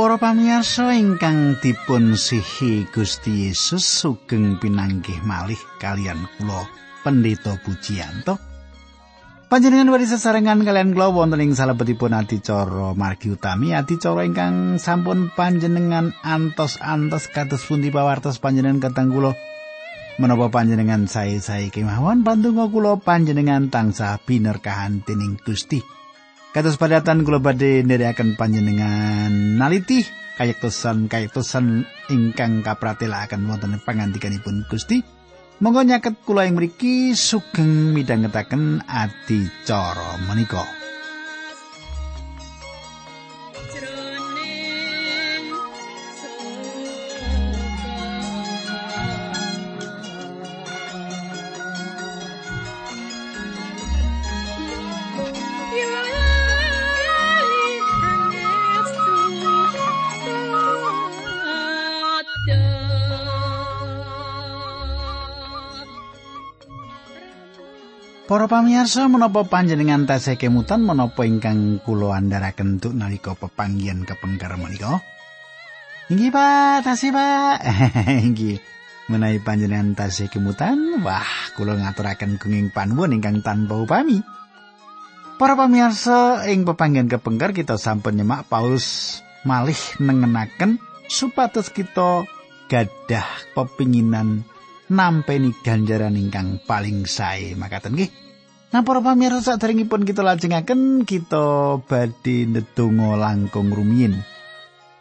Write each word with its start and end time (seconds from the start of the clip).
Para 0.00 0.16
pamirsa 0.16 0.96
ingkang 0.96 1.60
dipun 1.60 2.16
sihi 2.16 2.88
Gusti 2.88 3.52
Yesus 3.52 3.84
sugeng 3.84 4.56
pinanggih 4.56 5.20
malih 5.28 5.60
kalian 5.76 6.24
kula 6.40 6.64
Pendeta 7.04 7.60
Pujiyanto. 7.60 8.40
Panjenengan 9.52 9.92
wari 9.92 10.08
sesarengan 10.08 10.64
kalian 10.64 10.96
kula 10.96 11.12
wonten 11.12 11.44
ing 11.44 11.52
salebetipun 11.52 12.16
adicara 12.16 12.96
margi 12.96 13.36
utami 13.36 13.76
adicara 13.76 14.24
ingkang 14.24 14.80
sampun 14.80 15.36
panjenengan 15.36 16.16
antos-antos 16.24 17.28
kados 17.28 17.68
pundi 17.68 17.92
pawartos 17.92 18.40
panjenengan 18.40 18.80
katang 18.80 19.12
kula 19.12 19.36
menapa 20.16 20.48
panjenengan 20.48 21.12
sae-sae 21.12 21.68
kemawon 21.68 22.24
pandonga 22.24 22.72
kula 22.72 22.96
panjenengan 23.04 23.68
tansah 23.68 24.16
binerkahan 24.24 25.04
dening 25.04 25.36
Gusti. 25.44 25.99
Kados 26.50 26.82
padatan 26.82 27.22
kula 27.22 27.38
badhe 27.38 27.86
nderekaken 27.86 28.34
panjenengan 28.34 29.30
naliti 29.54 30.02
kayektosan 30.34 31.06
kayektosan 31.06 31.86
ingkang 32.10 32.66
kapratelaken 32.66 33.46
wonten 33.46 33.78
pangandikanipun 33.78 34.66
Gusti. 34.66 34.98
Monggo 35.62 35.86
nyaket 35.86 36.26
kula 36.26 36.50
ing 36.50 36.58
mriki 36.58 37.14
sugeng 37.14 37.94
midhangetaken 37.94 38.82
adicara 38.82 40.18
menika. 40.26 40.79
Para 68.30 68.46
pamirsa 68.46 69.10
menapa 69.10 69.42
panjenengan 69.42 70.06
tasih 70.06 70.38
kemutan 70.38 70.86
menapa 70.86 71.26
ingkang 71.26 71.82
kula 71.82 72.14
andharaken 72.14 72.78
tuk 72.78 72.94
nalika 72.94 73.34
pepanggihan 73.34 74.06
kepengker 74.06 74.54
menika? 74.54 75.02
Inggih 76.14 76.30
Pak, 76.30 76.86
tasih 76.86 77.10
Pak. 77.10 77.58
Inggih. 78.30 78.62
Menawi 79.10 79.42
panjenengan 79.42 79.98
tasih 79.98 80.30
kemutan, 80.30 81.02
wah 81.02 81.26
kula 81.58 81.74
ngaturaken 81.74 82.38
gunging 82.38 82.70
panuwun 82.70 83.18
ingkang 83.18 83.42
tanpa 83.42 83.82
upami. 83.82 84.22
Para 85.34 85.58
pamirsa 85.58 86.46
ing 86.46 86.62
pepanggihan 86.62 87.10
kepengker 87.10 87.50
kita 87.50 87.82
sampun 87.82 88.14
nyemak 88.14 88.46
Paulus 88.46 89.18
malih 89.42 89.82
nengenaken 89.98 90.78
supados 91.10 91.66
kita 91.74 92.30
gadah 92.70 93.26
pepinginan 93.58 94.46
nampeni 94.90 95.54
ganjaran 95.62 96.18
ingkang 96.18 96.58
paling 96.66 97.06
sae 97.06 97.54
makaten 97.54 97.94
nggih 97.94 98.10
Nah 98.70 98.86
para 98.86 99.02
pamirsa 99.02 99.58
saderengipun 99.58 100.06
kita 100.06 100.22
lajengaken 100.22 101.02
kita 101.02 101.82
badhe 101.90 102.46
ndedonga 102.46 103.18
langkung 103.18 103.74
rumiyin. 103.74 104.14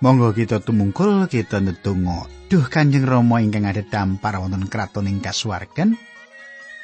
Monggo 0.01 0.33
kita 0.33 0.57
tumungkul 0.57 1.29
kita 1.29 1.61
ndedonga. 1.61 2.25
Duh 2.49 2.65
Kanjeng 2.65 3.05
Rama 3.05 3.45
ingkang 3.45 3.69
ada 3.69 3.85
dampar 3.85 4.41
wonten 4.41 4.65
kraton 4.65 5.05
ing 5.05 5.21
kasuwargan. 5.21 5.93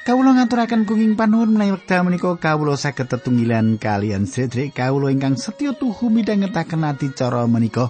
Kawula 0.06 0.38
ngaturaken 0.38 0.86
kenging 0.86 1.18
panuwun 1.18 1.58
menawi 1.58 1.74
wekdal 1.74 2.06
menika 2.06 2.38
kawula 2.38 2.78
saged 2.78 3.10
tetunggilan 3.10 3.82
kalian 3.82 4.30
sedherek 4.30 4.78
kawula 4.78 5.10
ingkang 5.10 5.42
setya 5.42 5.74
tuhu 5.74 6.14
midhangetaken 6.14 6.86
ati 6.86 7.10
cara 7.18 7.50
menika. 7.50 7.90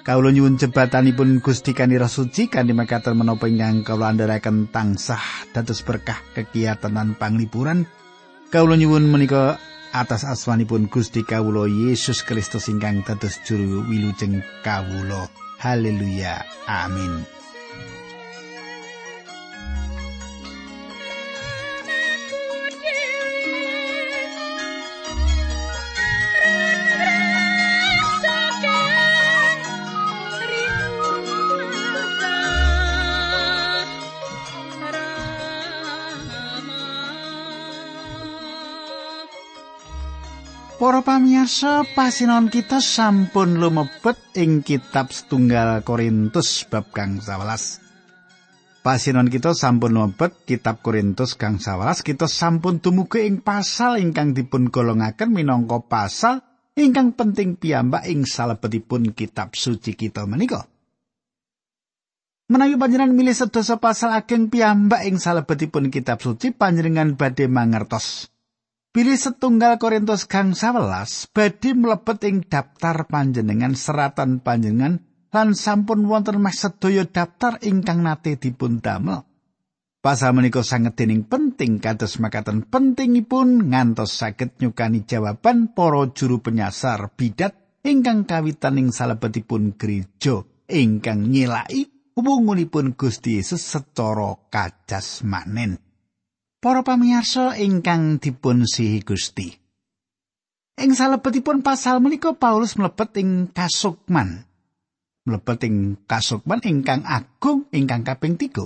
Kawula 0.00 0.32
nyuwun 0.32 0.56
jebatanipun 0.56 1.44
Gusti 1.44 1.76
Kanira 1.76 2.08
Suci 2.08 2.48
kanthi 2.48 2.72
makaten 2.72 3.20
menapa 3.20 3.44
ingkang 3.44 3.84
kawula 3.84 4.08
andharaken 4.08 4.72
tansah 4.72 5.20
dados 5.52 5.84
berkah 5.84 6.16
kegiatan 6.32 7.16
panglipuran 7.20 7.84
Kawula 8.50 8.74
nyuwun 8.74 9.06
menika 9.06 9.60
atas 9.94 10.26
asmanipun 10.26 10.90
Gusti 10.90 11.22
Kawula 11.22 11.70
Yesus 11.70 12.26
Kristus 12.26 12.66
ingkang 12.66 13.06
dados 13.06 13.38
juru 13.46 13.86
wilujeng 13.86 14.42
kawula. 14.66 15.30
Haleluya. 15.60 16.42
Amin. 16.66 17.22
Para 40.80 41.04
pamirsa, 41.04 41.84
pasinon 41.92 42.48
kita 42.48 42.80
sampun 42.80 43.60
lumebet 43.60 44.16
ing 44.32 44.64
kitab 44.64 45.12
setunggal 45.12 45.84
Korintus 45.84 46.64
bab 46.64 46.88
kang 46.88 47.20
11. 47.20 48.80
Pasinon 48.80 49.28
kita 49.28 49.52
sampun 49.52 49.92
lumebet 49.92 50.32
kitab 50.48 50.80
Korintus 50.80 51.36
kang 51.36 51.60
11, 51.60 52.00
kita 52.00 52.24
sampun 52.24 52.80
dumugi 52.80 53.28
ing 53.28 53.44
pasal 53.44 54.00
ingkang 54.00 54.32
dipun 54.32 54.72
golongaken 54.72 55.28
minangka 55.28 55.84
pasal 55.84 56.40
ingkang 56.72 57.12
penting 57.12 57.60
piyambak 57.60 58.08
ing 58.08 58.24
salebetipun 58.24 59.12
kitab 59.12 59.52
suci 59.52 59.92
kita 59.92 60.24
menika. 60.24 60.64
Menawi 62.48 62.80
panjenengan 62.80 63.12
milih 63.12 63.36
sedasa 63.36 63.76
pasal 63.76 64.16
ageng 64.16 64.48
piyambak 64.48 65.04
ing 65.04 65.20
salebetipun 65.20 65.92
kitab 65.92 66.24
suci, 66.24 66.56
panjenengan 66.56 67.20
badhe 67.20 67.52
mangertos 67.52 68.32
Pilih 68.90 69.14
setunggal 69.14 69.78
Korintus 69.78 70.26
kang 70.26 70.50
11 70.50 71.30
badhe 71.30 71.78
mlebet 71.78 72.26
ing 72.26 72.42
daftar 72.42 73.06
panjenengan 73.06 73.78
seratan 73.78 74.42
panjenengan 74.42 75.06
lan 75.30 75.54
sampun 75.54 76.10
wonten 76.10 76.42
meh 76.42 76.50
sedaya 76.50 77.06
daftar 77.06 77.62
ingkang 77.62 78.02
nate 78.02 78.34
dipun 78.34 78.82
damel. 78.82 79.22
Pasal 80.02 80.34
menika 80.34 80.66
sanget 80.66 80.98
dening 80.98 81.22
penting 81.22 81.78
kados 81.78 82.18
makaten 82.18 82.66
pentingipun 82.66 83.70
ngantos 83.70 84.10
saged 84.10 84.58
nyukani 84.58 85.06
jawaban 85.06 85.70
para 85.70 86.10
juru 86.10 86.42
penyasar 86.42 87.14
bidat 87.14 87.54
ingkang 87.86 88.26
kawitan 88.26 88.74
ing 88.74 88.90
salebetipun 88.90 89.78
gereja 89.78 90.42
ingkang 90.66 91.30
nyelaki 91.30 91.94
wungunipun 92.18 92.98
Gusti 92.98 93.38
Yesus 93.38 93.62
secara 93.62 94.34
kajasmanen. 94.50 95.89
Para 96.60 96.84
pamirsa 96.84 97.56
ingkang 97.56 98.20
dipun 98.20 98.68
sihi 98.68 99.00
Gusti. 99.00 99.48
Ing 100.76 100.92
salebetipun 100.92 101.64
pasal 101.64 102.04
menika 102.04 102.36
Paulus 102.36 102.76
mlebet 102.76 103.16
ing 103.16 103.48
kasukman. 103.48 104.44
Mlebet 105.24 105.64
ing 105.64 105.96
kasukman 106.04 106.60
ingkang 106.60 107.08
agung 107.08 107.64
ingkang 107.72 108.04
kaping 108.04 108.36
3. 108.36 108.60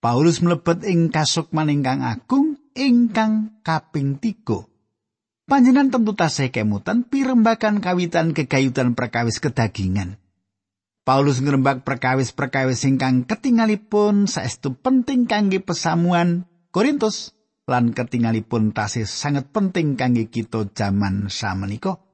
Paulus 0.00 0.40
mlebet 0.40 0.88
ing 0.88 1.12
kasukman 1.12 1.68
ingkang 1.68 2.00
agung 2.00 2.56
ingkang 2.72 3.60
kaping 3.60 4.16
3. 4.16 5.52
Panjenengan 5.52 5.92
tentu 5.92 6.16
tasih 6.16 6.48
kemutan 6.48 7.04
pirembakan 7.04 7.84
kawitan 7.84 8.32
kegayutan 8.32 8.96
perkawis 8.96 9.36
kedagingan. 9.36 10.16
Paulus 11.04 11.44
ngrembak 11.44 11.84
perkawis-perkawis 11.84 12.88
ingkang 12.88 13.28
ketingalipun 13.28 14.24
saestu 14.24 14.72
penting 14.72 15.28
kangge 15.28 15.60
pesamuan 15.60 16.48
Korintus 16.76 17.32
lan 17.64 17.96
ketinggalipun 17.96 18.76
tasih 18.76 19.08
sangat 19.08 19.48
penting 19.48 19.96
kangge 19.96 20.28
kita 20.28 20.68
jaman 20.76 21.32
samenika. 21.32 22.04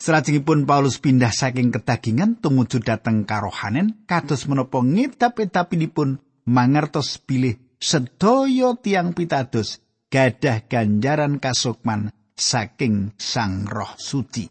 Salajengipun 0.00 0.64
Paulus 0.64 0.96
pindah 0.96 1.28
saking 1.28 1.68
kedagingan 1.68 2.40
tumuju 2.40 2.80
dhateng 2.80 3.28
karohanen 3.28 4.08
kados 4.08 4.48
menapa 4.48 4.80
ngidap-idapinipun 4.80 6.16
mangertos 6.48 7.20
bilih 7.20 7.60
sedaya 7.76 8.72
tiang 8.80 9.12
pitados 9.12 9.84
gadah 10.08 10.64
ganjaran 10.64 11.36
kasukman 11.36 12.08
saking 12.40 13.12
Sang 13.20 13.68
Roh 13.68 13.92
Suci. 14.00 14.48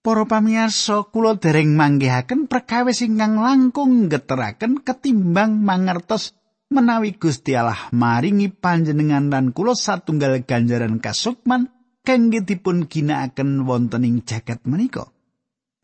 Para 0.00 0.24
pamirsa, 0.24 1.04
kula 1.12 1.36
dereng 1.36 1.76
manggihaken 1.76 2.48
perkawis 2.48 3.04
ingkang 3.04 3.36
langkung 3.36 4.08
geteraken 4.08 4.80
ketimbang 4.80 5.60
mangertos 5.60 6.32
menawi 6.76 7.16
Gusti 7.16 7.56
Allah 7.56 7.88
maringi 7.96 8.52
panjenengan 8.52 9.32
lan 9.32 9.56
kula 9.56 9.72
satunggal 9.72 10.44
ganjaran 10.44 11.00
kasukman 11.00 11.72
kangge 12.04 12.44
dipun 12.44 12.84
ginakaken 12.84 13.64
wonten 13.64 14.04
ing 14.04 14.22
jagat 14.28 14.60
menika. 14.68 15.08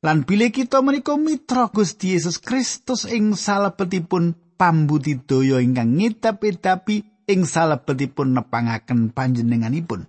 Lan 0.05 0.29
bilih 0.29 0.53
kita 0.53 0.85
menika 0.85 1.17
mitra 1.17 1.73
Gusti 1.73 2.12
Yesus 2.12 2.39
Kristus 2.39 3.09
ing 3.09 3.33
salebetipun 3.33 4.37
pambudidaya 4.61 5.59
ingkang 5.59 5.99
ngidap-idapi 5.99 7.27
ing 7.27 7.41
salebetipun 7.43 8.37
nepangaken 8.37 9.11
panjenenganipun. 9.11 10.06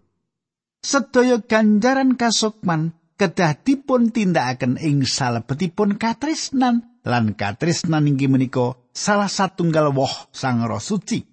Sedaya 0.84 1.40
ganjaran 1.40 2.20
kasukman 2.20 2.94
kedah 3.18 3.58
dipun 3.64 4.14
tindakaken 4.14 4.76
ing 4.82 5.08
salebetipun 5.08 5.96
katresnan 5.96 6.93
lan 7.04 7.36
katresnan 7.36 8.08
inggih 8.08 8.32
menika 8.32 8.80
salah 8.96 9.28
satunggal 9.28 9.92
woh 9.92 10.32
sang 10.32 10.64
roh 10.64 10.80
suci. 10.80 11.24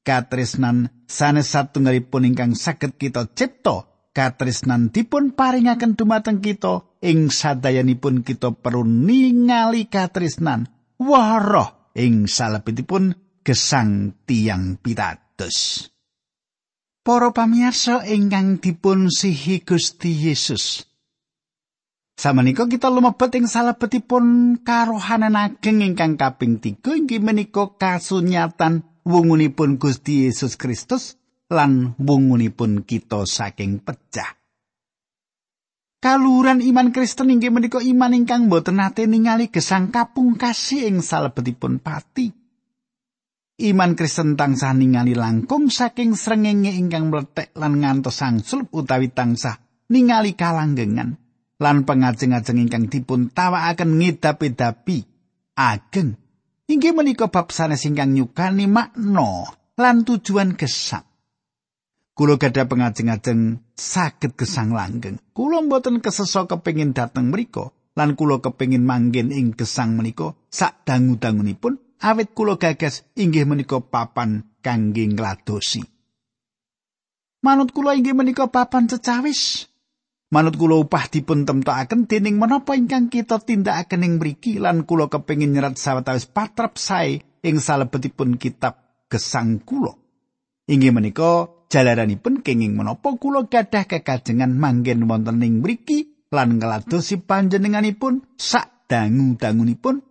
Katresnan 0.00 1.04
sanes 1.04 1.52
satunggalipun 1.52 2.24
ingkang 2.24 2.56
saged 2.56 2.96
kita 2.96 3.28
cipta 3.36 3.84
katresnan 4.16 4.88
dipun 4.88 5.36
paringaken 5.36 6.00
dumateng 6.00 6.40
kita 6.40 6.96
ing 7.04 7.28
sadayanipun 7.28 8.24
kita 8.24 8.56
perlu 8.56 8.88
ningali 8.88 9.84
katresnan 9.86 10.64
wah 10.96 11.36
ing 11.92 12.24
salebetipun 12.24 13.12
gesang 13.44 14.16
tiang 14.24 14.80
pitados. 14.80 15.88
Para 17.04 17.32
pamirsa 17.32 18.04
ingkang 18.08 18.60
dipun 18.60 19.12
sihi 19.12 19.60
Gusti 19.64 20.12
Yesus 20.28 20.87
Samenika 22.18 22.66
kita 22.66 22.90
lumebet 22.90 23.30
ing 23.38 23.46
salebetipun 23.46 24.58
karohanan 24.66 25.38
ageng 25.38 25.86
ingkang 25.86 26.18
kaping 26.18 26.58
3 26.58 26.82
inggih 26.82 27.22
menika 27.22 27.78
kasunyatan 27.78 28.82
wungunipun 29.06 29.78
Gusti 29.78 30.26
Yesus 30.26 30.58
Kristus 30.58 31.14
lan 31.46 31.94
wungunipun 31.94 32.82
kita 32.82 33.22
saking 33.22 33.78
pecah. 33.86 34.34
Kaluhuran 36.02 36.58
iman 36.58 36.90
Kristen 36.90 37.30
inggih 37.30 37.54
menika 37.54 37.78
iman 37.78 38.10
ingkang 38.10 38.50
boten 38.50 38.82
nate 38.82 39.06
ningali 39.06 39.54
gesang 39.54 39.94
kapungkasi 39.94 40.90
ing 40.90 41.06
salebetipun 41.06 41.78
pati. 41.78 42.34
Iman 43.62 43.94
Kristen 43.94 44.34
tansah 44.34 44.74
ningali 44.74 45.14
langkung 45.14 45.70
saking 45.70 46.18
srengenge 46.18 46.74
ingkang 46.74 47.14
mletek 47.14 47.54
lan 47.54 47.78
ngantos 47.78 48.18
sangsul 48.18 48.66
utawi 48.74 49.06
tansah 49.14 49.86
ningali 49.86 50.34
kalanggengan. 50.34 51.27
Lan 51.58 51.82
pengajeng-ajeng 51.82 52.58
ingkang 52.62 52.86
dipun 52.86 53.34
tawakaken 53.34 53.98
ngedapi-dapi 53.98 54.98
ageng. 55.58 56.14
Inggih 56.70 56.94
menika 56.94 57.26
bab 57.26 57.50
sanes 57.50 57.82
ingkang 57.82 58.14
nyukani 58.14 58.70
makna 58.70 59.50
lan 59.74 60.06
tujuan 60.06 60.54
gesang. 60.54 61.06
Kula 62.14 62.34
gadah 62.34 62.66
pengajeng-ajeng 62.66 63.62
saged 63.78 64.34
gesang 64.34 64.74
langgeng. 64.74 65.22
Kula 65.34 65.62
mboten 65.62 66.02
kesesa 66.02 66.50
kepengin 66.50 66.94
dateng 66.94 67.30
mriku 67.30 67.70
lan 67.94 68.14
kula 68.14 68.42
kepengin 68.42 68.82
manggen 68.86 69.30
ing 69.34 69.54
gesang 69.54 69.98
menika 69.98 70.34
sak 70.50 70.86
dangu-dangunipun. 70.86 71.78
Awit 71.98 72.30
kula 72.30 72.58
gagas 72.58 73.02
inggih 73.18 73.42
menika 73.42 73.82
papan 73.82 74.46
kangge 74.62 75.02
ngladosi. 75.02 75.82
Manut 77.42 77.70
kula 77.74 77.94
inggih 77.98 78.14
menika 78.14 78.46
papan 78.50 78.86
cecawis 78.86 79.66
Manut 80.28 80.60
kula 80.60 80.76
upah 80.84 81.08
dipun 81.08 81.48
temtokaken 81.48 82.04
dening 82.04 82.36
menapa 82.36 82.76
ingkang 82.76 83.08
kita 83.08 83.40
tindakaken 83.40 84.04
ing 84.04 84.14
mriki 84.20 84.60
lan 84.60 84.84
kula 84.84 85.08
kepengin 85.08 85.56
nyerat 85.56 85.80
sawetawis 85.80 86.28
patrap 86.28 86.76
sae 86.76 87.24
ing 87.40 87.56
salebetipun 87.56 88.36
kitab 88.36 88.76
gesang 89.08 89.56
kula. 89.64 89.96
Inggih 90.68 90.92
menika 90.92 91.48
jalaranipun 91.72 92.44
kenging 92.44 92.76
menapa 92.76 93.16
kula 93.16 93.48
gadah 93.48 93.88
kekajengan 93.88 94.52
manggen 94.52 95.08
wonten 95.08 95.40
ing 95.40 95.64
mriki 95.64 96.28
lan 96.28 96.60
ngladosi 96.60 97.24
panjenenganipun 97.24 98.36
sak 98.36 98.84
dangu-dangunipun 98.84 100.04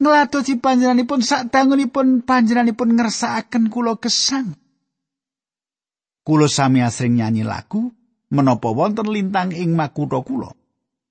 ngladosi 0.00 0.64
panjenenganipun 0.64 1.20
sak 1.20 1.52
dangunipun 1.52 2.24
panjenenganipun 2.24 2.96
ngersakaken 2.96 3.68
kula 3.68 4.00
gesang. 4.00 4.56
Kulo 6.24 6.48
sami 6.48 6.80
asring 6.80 7.20
nyanyi 7.20 7.44
lagu 7.44 7.92
menapa 8.32 8.70
wonten 8.72 9.10
lintang 9.10 9.52
ing 9.52 9.76
makutha 9.76 10.22
kula. 10.24 10.52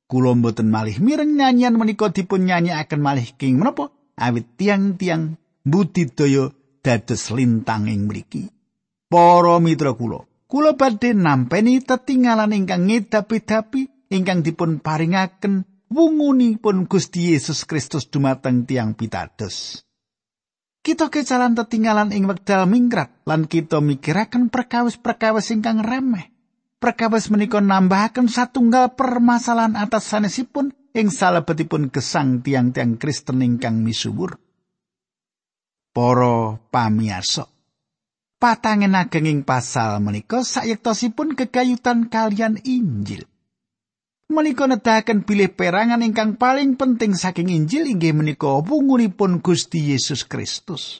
Kula 0.10 0.32
mboten 0.38 0.70
malih 0.70 1.02
mireng 1.02 1.34
nyanyian 1.38 1.78
menika 1.78 2.14
dipun 2.14 2.46
nyanyikaken 2.46 3.02
malih 3.02 3.28
king 3.38 3.58
menapa 3.58 3.90
awit 4.18 4.46
tiang-tiang 4.58 5.38
budidaya 5.66 6.54
dados 6.84 7.32
lintang 7.34 7.90
ing 7.90 8.06
mriki. 8.06 8.52
Para 9.10 9.58
mitra 9.62 9.94
kula, 9.94 10.26
kula 10.50 10.74
badhe 10.74 11.14
nampeni 11.14 11.82
tetinggalan 11.82 12.54
ingkang 12.54 12.90
ngedapi-dapi 12.90 14.10
ingkang 14.14 14.42
dipun 14.42 14.82
paringaken 14.82 15.66
wungunipun 15.94 16.90
Gusti 16.90 17.34
Yesus 17.34 17.70
Kristus 17.70 18.10
dumateng 18.10 18.66
tiang 18.66 18.98
pitados. 18.98 19.86
Kita 20.84 21.08
kecalan 21.08 21.56
tetinggalan 21.56 22.12
ing 22.12 22.28
wekdal 22.28 22.68
mingkrat 22.68 23.24
lan 23.24 23.48
kita 23.48 23.80
mikiraken 23.80 24.52
perkawis-perkawis 24.52 25.56
ingkang 25.56 25.80
remeh. 25.80 26.33
Perkawis 26.84 27.32
menika 27.32 27.64
nambahaken 27.64 28.28
satunggal 28.28 28.92
permasalahan 29.00 29.80
atas 29.80 30.12
sanesipun 30.12 30.76
ing 30.92 31.08
salebetipun 31.08 31.88
gesang 31.88 32.44
tiang-tiang 32.44 33.00
Kristen 33.00 33.40
ingkang 33.40 33.80
misuwur. 33.80 34.36
Para 35.96 36.60
pamirsa, 36.68 37.48
patangen 38.36 39.00
ageng 39.00 39.32
ing 39.32 39.40
pasal 39.48 40.04
menika 40.04 40.44
sayektosipun 40.44 41.40
kegayutan 41.40 42.12
kalian 42.12 42.60
Injil. 42.68 43.24
Menika 44.28 44.68
nedahaken 44.68 45.24
bilih 45.24 45.56
perangan 45.56 46.04
ingkang 46.04 46.36
paling 46.36 46.76
penting 46.76 47.16
saking 47.16 47.48
Injil 47.48 47.88
inggih 47.88 48.12
menika 48.12 48.60
wungunipun 48.60 49.40
Gusti 49.40 49.96
Yesus 49.96 50.28
Kristus. 50.28 51.00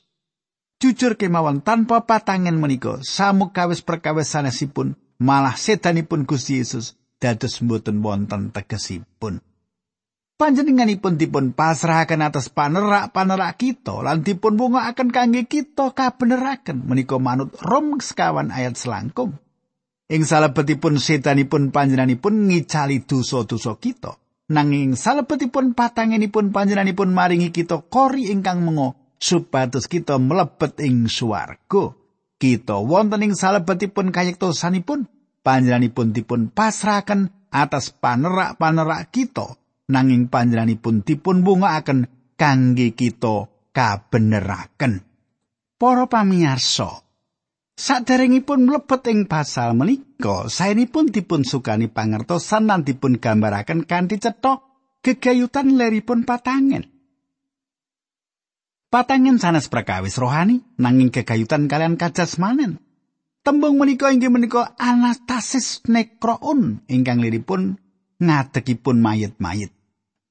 Jujur 0.80 1.20
kemawon 1.20 1.60
tanpa 1.60 2.08
patangen 2.08 2.56
menika 2.56 3.04
samukawis 3.04 3.84
perkawis 3.84 4.32
sanesipun 4.32 5.03
malah 5.24 5.56
setanipun 5.56 6.28
Gusti 6.28 6.60
Yesus 6.60 7.00
dados 7.24 7.64
mboten 7.64 8.04
wonten 8.04 8.52
tegesipun. 8.52 9.40
Panjenenganipun 10.36 11.16
dipun 11.16 11.56
pasrahaken 11.56 12.20
atas 12.20 12.52
panerak-panerak 12.52 13.56
kita 13.56 14.04
lan 14.04 14.28
dipun 14.28 14.60
akan 14.60 15.08
kangge 15.08 15.48
kita 15.48 15.96
kabeneraken 15.96 16.84
menika 16.84 17.16
manut 17.16 17.56
Rom 17.64 18.04
sekawan 18.04 18.52
ayat 18.52 18.76
selangkung. 18.76 19.40
Ing 20.12 20.28
salebetipun 20.28 21.00
setanipun 21.00 21.72
panjenenganipun 21.72 22.52
ngicali 22.52 23.08
dosa-dosa 23.08 23.80
kita. 23.80 24.20
Nanging 24.52 25.00
salebetipun 25.00 25.72
patangenipun 25.72 26.52
panjenenganipun 26.52 27.16
maringi 27.16 27.56
kita 27.56 27.80
kori 27.88 28.28
ingkang 28.28 28.68
mengo 28.68 29.16
supados 29.16 29.88
kita 29.88 30.20
mlebet 30.20 30.76
ing 30.84 31.08
swarga. 31.08 31.96
Kita 32.36 32.84
wonten 32.84 33.24
ing 33.24 33.34
salebetipun 33.38 34.12
kayektosanipun 34.12 35.13
panjenenganipun 35.44 36.16
dipun 36.16 36.50
pasrahaken 36.50 37.52
atas 37.54 37.94
panerak-panerak 37.94 39.12
kita 39.14 39.60
nanging 39.92 40.32
panjenenganipun 40.32 41.04
dipun 41.06 41.46
bungaaken 41.46 42.10
kangge 42.40 42.96
kita 42.96 43.52
kabeneraken. 43.76 45.04
Para 45.78 46.08
pamirsa 46.08 47.04
saderengipun 47.76 48.70
mlebet 48.70 49.04
ing 49.12 49.28
pasal 49.28 49.76
menika 49.76 50.48
saenipun 50.48 51.12
dipun 51.12 51.44
sukani 51.44 51.92
pangertosan 51.92 52.72
lan 52.72 52.88
dipun 52.88 53.20
gambaraken 53.20 53.84
kanthi 53.84 54.24
cetha 54.24 54.64
gegayutan 55.04 55.76
leripun 55.76 56.24
patangen. 56.24 56.88
Patangen 58.88 59.42
sanes 59.42 59.68
prakawis 59.68 60.16
rohani 60.22 60.64
nanging 60.78 61.10
gegayutan 61.10 61.66
kalian 61.66 61.98
kajasmanen 61.98 62.78
Tembung 63.44 63.76
menika 63.76 64.08
inggih 64.08 64.32
menika 64.32 64.72
anastasis 64.80 65.84
nekroun 65.92 66.80
ingkang 66.88 67.20
liripun 67.20 67.76
ngadegipun 68.16 69.04
mayit-mayit. 69.04 69.76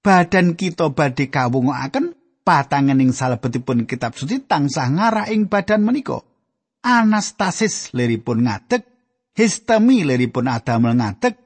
Badan 0.01 0.57
kita 0.57 0.89
badhe 0.97 1.29
kawungaken 1.29 2.17
patangan 2.41 3.05
ing 3.05 3.13
salebetipun 3.13 3.85
kitab 3.85 4.17
suci 4.17 4.41
tansah 4.41 4.89
ngarah 4.97 5.29
ing 5.29 5.53
badan 5.53 5.85
menika. 5.85 6.25
Anastasis 6.81 7.93
liripun 7.93 8.49
ngadeg, 8.49 8.81
histemi 9.37 10.09
liripun 10.09 10.49
adamel 10.49 10.97
ngadeg, 10.97 11.37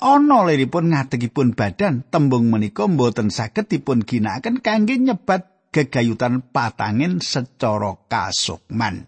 ana 0.00 0.40
liripun 0.48 0.88
ngadegipun 0.88 1.52
badan 1.52 2.08
tembung 2.08 2.48
menika 2.48 2.88
mboten 2.88 3.28
saged 3.28 3.68
dipun 3.68 4.08
ginakaken 4.08 4.64
kangge 4.64 4.96
nyebat 4.96 5.68
gegayutan 5.68 6.40
patangin 6.48 7.20
secara 7.20 7.92
kasukman. 8.08 9.04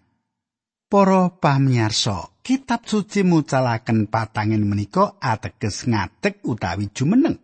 Para 0.89 1.29
pamirsa, 1.29 2.33
kitab 2.41 2.89
suci 2.89 3.21
mucalaken 3.21 4.09
patangen 4.09 4.65
menika 4.65 5.21
ateges 5.21 5.85
ngadeg 5.85 6.41
utawi 6.41 6.89
jumeneng. 6.89 7.37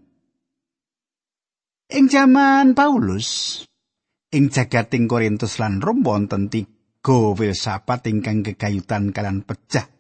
Ing 1.93 2.09
jaman 2.09 2.73
Paulus, 2.73 3.61
ing 4.33 4.49
jagating 4.49 5.05
Korintus 5.05 5.61
lan 5.61 5.77
Rom 5.77 6.01
wonten 6.01 6.49
tiga 6.49 7.37
filsafat 7.37 8.09
ingkang 8.09 8.41
gegayutan 8.41 9.13
kalian 9.13 9.45
pecah 9.45 9.93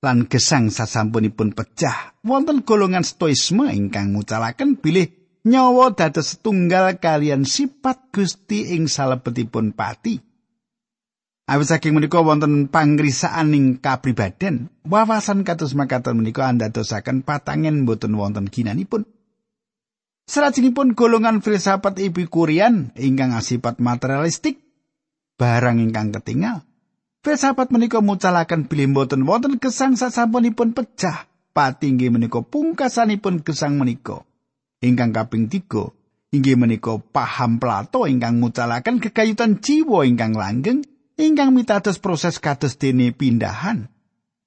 lan 0.00 0.24
gesang 0.24 0.72
sasampunipun 0.72 1.52
pecah 1.52 2.16
wonten 2.24 2.64
golongan 2.64 3.04
stoisme 3.04 3.68
ingkang 3.68 4.16
mucalaken 4.16 4.80
bilih 4.80 5.12
nyawa 5.44 5.92
dados 5.92 6.40
setunggal 6.40 6.96
kalian 6.96 7.44
sifat 7.44 8.08
Gusti 8.16 8.72
ing 8.72 8.88
salebetipun 8.88 9.76
pati. 9.76 10.27
Awit 11.48 11.64
saking 11.64 11.96
menika 11.96 12.20
wonten 12.20 12.68
pangrisaan 12.68 13.56
ing 13.56 13.80
kapribaden, 13.80 14.68
wawasan 14.84 15.48
kados 15.48 15.72
makaten 15.72 16.20
menika 16.20 16.44
andadosaken 16.44 17.24
patangen 17.24 17.88
boten 17.88 18.20
wonten 18.20 18.52
ginanipun. 18.52 19.08
Salajengipun 20.28 20.92
golongan 20.92 21.40
filsafat 21.40 22.04
Epikurian 22.04 22.92
ingkang 23.00 23.32
asipat 23.32 23.80
materialistik 23.80 24.60
barang 25.40 25.80
ingkang 25.80 26.12
ketinggal. 26.12 26.68
Filsafat 27.24 27.72
menika 27.72 28.04
mucalaken 28.04 28.68
bilih 28.68 28.92
boten 28.92 29.24
wonten 29.24 29.56
gesang 29.56 29.96
sasampunipun 29.96 30.76
pecah. 30.76 31.32
Patinggi 31.56 32.12
menika 32.12 32.44
pungkasanipun 32.44 33.40
gesang 33.40 33.80
menika. 33.80 34.20
Ingkang 34.84 35.16
kaping 35.16 35.48
tiga, 35.48 35.96
inggih 36.28 36.60
menika 36.60 37.00
paham 37.00 37.56
Plato 37.56 38.04
ingkang 38.04 38.36
mucalaken 38.36 39.00
kekayutan 39.00 39.64
jiwa 39.64 40.04
ingkang 40.04 40.36
langgeng 40.36 40.84
ingkang 41.18 41.52
mitados 41.52 41.98
proses 41.98 42.38
kados 42.38 42.78
dene 42.78 43.10
pindahan. 43.10 43.90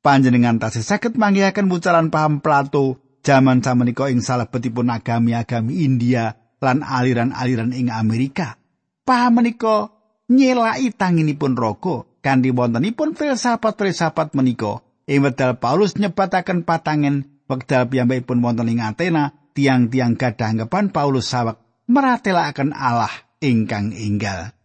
Panjenengan 0.01 0.57
tasih 0.57 0.81
saged 0.81 1.13
manggihaken 1.19 1.69
wucalan 1.69 2.09
paham 2.09 2.41
Plato 2.41 2.97
jaman 3.21 3.61
samenika 3.61 4.09
ing 4.09 4.25
salebetipun 4.25 4.89
agami-agami 4.89 5.85
India 5.85 6.33
lan 6.57 6.81
aliran-aliran 6.81 7.69
ing 7.75 7.93
Amerika. 7.93 8.57
Paham 9.05 9.37
menika 9.37 9.93
nyelaki 10.25 10.89
tanginipun 10.97 11.53
raga 11.53 12.09
kanthi 12.25 12.49
wontenipun 12.49 13.13
filsafat-filsafat 13.13 14.33
menika. 14.33 14.81
Ing 15.05 15.21
wedal 15.21 15.61
Paulus 15.61 15.93
nyebataken 15.99 16.65
patangen 16.65 17.45
wekdal 17.45 17.91
piyambakipun 17.91 18.39
wonten 18.39 18.71
ing 18.71 18.79
Athena, 18.79 19.35
tiang-tiang 19.51 20.15
gadah 20.15 20.55
anggapan 20.55 20.89
Paulus 20.89 21.27
sawek 21.27 21.59
meratelaken 21.91 22.71
Allah 22.71 23.11
ingkang 23.43 23.91
enggal. 23.91 24.55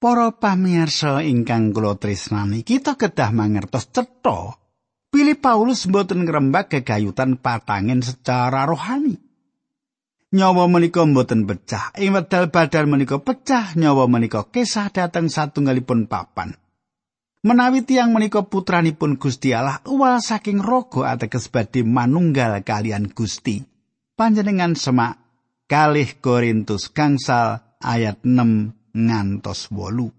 Para 0.00 0.32
pamirsa 0.32 1.20
ingkang 1.20 1.76
kula 1.76 1.92
tresnani, 2.00 2.64
kita 2.64 2.96
kedah 2.96 3.36
mangertos 3.36 3.92
cetha 3.92 4.56
pilih 5.12 5.36
Paulus 5.36 5.84
mboten 5.84 6.24
ngrembak 6.24 6.72
gegayutan 6.72 7.36
patangen 7.36 8.00
secara 8.00 8.64
rohani. 8.64 9.20
Nyawa 10.32 10.72
menika 10.72 11.04
mboten 11.04 11.44
pecah, 11.44 11.92
ing 12.00 12.16
wedal 12.16 12.48
badan 12.48 12.88
menika 12.88 13.20
pecah, 13.20 13.76
nyawa 13.76 14.08
menika 14.08 14.48
kesah 14.48 14.88
dateng 14.88 15.28
satunggalipun 15.28 16.08
papan. 16.08 16.56
Menawi 17.44 17.84
tiang 17.84 18.16
menika 18.16 18.40
putranipun 18.48 19.20
Gusti 19.20 19.52
Allah, 19.52 19.84
uwal 19.84 20.24
saking 20.24 20.64
rogo 20.64 21.04
ateges 21.04 21.52
badhe 21.52 21.84
manunggal 21.84 22.56
kalian 22.64 23.12
Gusti. 23.12 23.60
Panjenengan 24.16 24.72
semak 24.80 25.20
kalih 25.68 26.08
Korintus 26.24 26.88
gangsal 26.88 27.76
ayat 27.84 28.24
6 28.24 28.79
ngantos 28.94 29.70
wolu. 29.72 30.10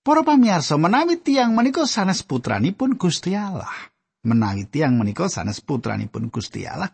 Para 0.00 0.24
pamirsa 0.24 0.80
menawi 0.80 1.20
tiang 1.20 1.52
menika 1.52 1.84
sanes 1.84 2.24
putranipun 2.24 2.96
Gusti 2.96 3.36
Allah. 3.36 3.68
Menawi 4.24 4.64
tiang 4.64 4.96
menika 4.96 5.28
sanes 5.28 5.60
putranipun 5.60 6.32
Gusti 6.32 6.64
Allah. 6.64 6.88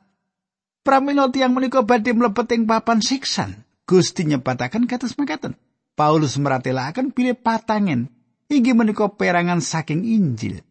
Pramila 0.83 1.31
tiang 1.31 1.55
menika 1.55 1.87
badhe 1.87 2.15
mlebet 2.15 2.51
ing 2.55 2.67
papan 2.67 2.99
siksan. 2.99 3.63
Gusti 3.87 4.27
nyebataken 4.27 4.91
kados 4.91 5.15
makaten. 5.15 5.55
Paulus 5.95 6.37
meratelaken 6.37 7.15
pilih 7.15 7.39
patangen 7.39 8.11
inggih 8.51 8.75
menika 8.75 9.11
perangan 9.11 9.63
saking 9.63 10.07
Injil. 10.07 10.63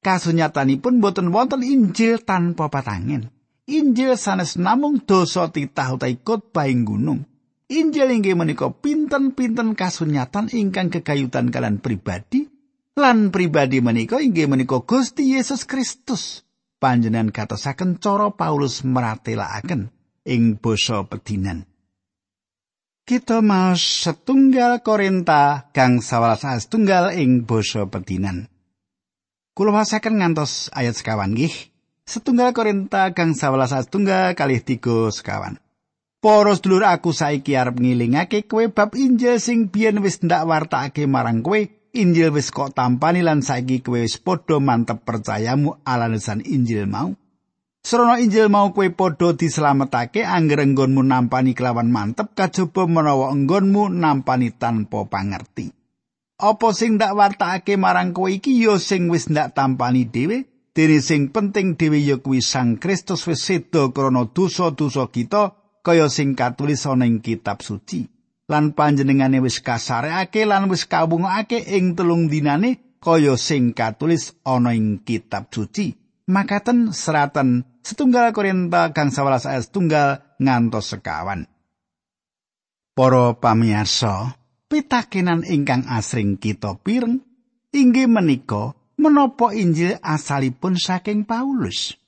Kasunyatanipun 0.00 0.98
boten 0.98 1.30
wonten 1.30 1.62
Injil 1.62 2.22
tanpa 2.24 2.72
patangen. 2.72 3.28
Injil 3.70 4.18
sanes 4.18 4.56
namung 4.58 5.04
dosa 5.04 5.46
titah 5.52 5.94
utawi 5.94 6.18
khotbah 6.18 6.66
ing 6.66 6.82
gunung. 6.82 7.20
Injil 7.70 8.10
inggih 8.10 8.34
menika 8.34 8.66
pinten-pinten 8.74 9.78
kasunyatan 9.78 10.50
ingkang 10.50 10.90
kekayutan 10.90 11.54
kalian 11.54 11.78
pribadi 11.78 12.50
lan 12.98 13.30
pribadi 13.30 13.78
menika 13.78 14.18
inggih 14.18 14.50
menika 14.50 14.82
Gusti 14.82 15.38
Yesus 15.38 15.70
Kristus. 15.70 16.42
Panjenengan 16.82 17.30
katosaken 17.30 18.02
cara 18.02 18.34
Paulus 18.34 18.82
meratelaken 18.82 19.86
ing 20.26 20.58
basa 20.58 21.06
pedinan. 21.06 21.62
Kita 23.06 23.38
mau 23.38 23.78
setunggal 23.78 24.82
Korinta 24.82 25.70
kang 25.70 26.02
sawalas 26.02 26.42
setunggal 26.42 27.14
ing 27.14 27.46
basa 27.46 27.86
pedinan. 27.86 28.50
Kulo 29.54 29.70
ngantos 29.70 30.74
ayat 30.74 30.98
sekawan 30.98 31.38
nggih. 31.38 31.54
Setunggal 32.02 32.50
Korinta 32.50 33.14
kang 33.14 33.38
sawalas 33.38 33.78
setunggal 33.78 34.34
kalih 34.34 34.58
tiga 34.58 35.06
sekawan. 35.14 35.62
Para 36.20 36.52
sedulur 36.52 36.84
aku 36.84 37.16
saiki 37.16 37.56
arep 37.56 37.80
ngilingake 37.80 38.44
kowe 38.44 38.68
bab 38.68 38.92
Injil 38.92 39.40
sing 39.40 39.72
biyen 39.72 40.04
wis 40.04 40.20
ndak 40.20 40.44
wartakake 40.44 41.08
marang 41.08 41.40
kowe. 41.40 41.64
Injil 41.96 42.28
wis 42.36 42.52
kok 42.52 42.76
tampani 42.76 43.24
lan 43.24 43.40
saiki 43.40 43.80
kowe 43.80 43.96
wis 44.04 44.20
padha 44.20 44.60
mantep 44.60 45.00
percayamu 45.08 45.80
alasan 45.80 46.44
Injil 46.44 46.84
mau. 46.84 47.16
Srana 47.80 48.20
Injil 48.20 48.52
mau 48.52 48.68
kowe 48.76 48.84
padha 48.92 49.32
dislametake 49.32 50.20
angger 50.20 50.60
enggonmu 50.60 51.00
nampani 51.00 51.56
kelawan 51.56 51.88
mantep 51.88 52.36
kajaba 52.36 52.84
menawa 52.84 53.32
enggonmu 53.32 53.88
nampani 53.88 54.52
tanpa 54.52 55.08
pangerti. 55.08 55.72
Apa 56.36 56.76
sing 56.76 57.00
ndak 57.00 57.16
wartakake 57.16 57.80
marang 57.80 58.12
kowe 58.12 58.28
iki 58.28 58.60
ya 58.60 58.76
sing 58.76 59.08
wis 59.08 59.32
ndak 59.32 59.56
tampani 59.56 60.04
dhewe? 60.04 60.44
Dene 60.76 61.00
sing 61.00 61.32
penting 61.32 61.80
dhewe 61.80 61.96
ya 61.96 62.20
kuwi 62.20 62.44
Sang 62.44 62.76
Kristus 62.76 63.24
wis 63.24 63.40
seda 63.40 63.88
krana 63.88 64.28
dosa-dosa 64.28 65.08
kita. 65.08 65.59
Kaya 65.80 66.08
sing 66.12 66.36
katulis 66.36 66.84
ana 66.88 67.08
ing 67.08 67.24
kitab 67.24 67.64
suci. 67.64 68.08
Lan 68.50 68.74
panjenengane 68.74 69.38
wis 69.38 69.62
kasareake 69.62 70.42
lan 70.42 70.66
wis 70.66 70.84
kawungake 70.84 71.62
ing 71.76 71.94
telung 71.94 72.26
dinane 72.26 72.98
kaya 72.98 73.38
sing 73.38 73.72
katulis 73.72 74.36
ana 74.44 74.76
ing 74.76 75.02
kitab 75.06 75.48
suci. 75.48 75.94
Makaten 76.30 76.94
seratan 76.94 77.66
setunggal 77.82 78.30
Korinta 78.30 78.94
kang 78.94 79.10
11 79.10 79.50
ayat 79.50 79.64
setunggal 79.66 80.08
ngantos 80.38 80.94
sekawan. 80.94 81.50
Para 82.94 83.34
pamirsa 83.34 84.38
pitakenan 84.70 85.42
ingkang 85.42 85.88
asring 85.90 86.38
kita 86.38 86.78
pireng? 86.78 87.22
Inggih 87.70 88.10
menika 88.10 88.74
menapa 88.98 89.54
Injil 89.54 89.94
asalipun 90.02 90.74
saking 90.74 91.22
Paulus 91.22 91.99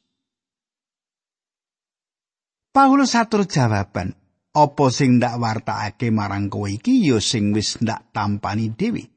Paulus 2.73 3.13
atur 3.21 3.45
jawaban, 3.45 4.17
apa 4.57 4.85
sing 4.89 5.21
ndak 5.21 5.37
wartakake 5.37 6.09
marang 6.09 6.49
kowe 6.49 6.65
iki 6.65 7.05
ya 7.05 7.21
sing 7.21 7.53
wis 7.53 7.77
ndak 7.85 8.09
tampani 8.17 8.73
dhewe. 8.73 9.13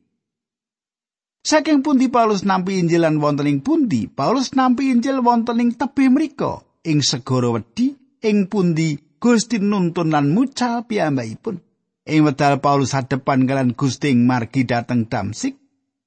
Saking 1.39 1.79
pundi 1.79 2.11
Paulus 2.11 2.43
nampi 2.43 2.83
Injil 2.83 3.07
lan 3.07 3.23
wonten 3.23 3.47
ing 3.47 3.63
pundi? 3.63 4.11
Paulus 4.11 4.51
nampi 4.59 4.91
Injil 4.91 5.23
wonten 5.23 5.63
ing 5.63 5.71
tebih 5.79 6.11
mriku, 6.11 6.67
ing 6.83 6.99
segara 6.99 7.47
wedi, 7.55 7.95
ing 8.27 8.51
pundi 8.51 8.99
Gusti 9.23 9.63
nuntun 9.63 10.11
lan 10.11 10.35
mucal 10.35 10.83
piyambakipun. 10.83 11.63
Ing 12.11 12.27
wedal 12.27 12.59
Paulus 12.59 12.91
hadepan 12.91 13.47
kalian 13.47 13.71
Gusti 13.71 14.11
margi 14.19 14.67
dateng 14.67 15.07
Damsik, 15.07 15.55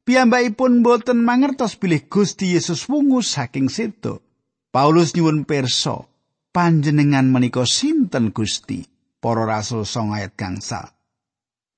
piyambakipun 0.04 0.84
boten 0.84 1.24
mangertos 1.24 1.80
bilih 1.80 2.12
Gusti 2.12 2.52
Yesus 2.52 2.84
wungu 2.92 3.24
saking 3.24 3.72
sedo. 3.72 4.20
Paulus 4.68 5.16
nyuwun 5.16 5.48
pirsa, 5.48 6.04
panjenengan 6.54 7.28
menika 7.28 7.64
sinten 7.68 8.32
Gusti? 8.32 8.84
Para 9.18 9.42
rasul 9.44 9.82
song 9.82 10.14
ayat 10.14 10.38
gangsal. 10.38 10.94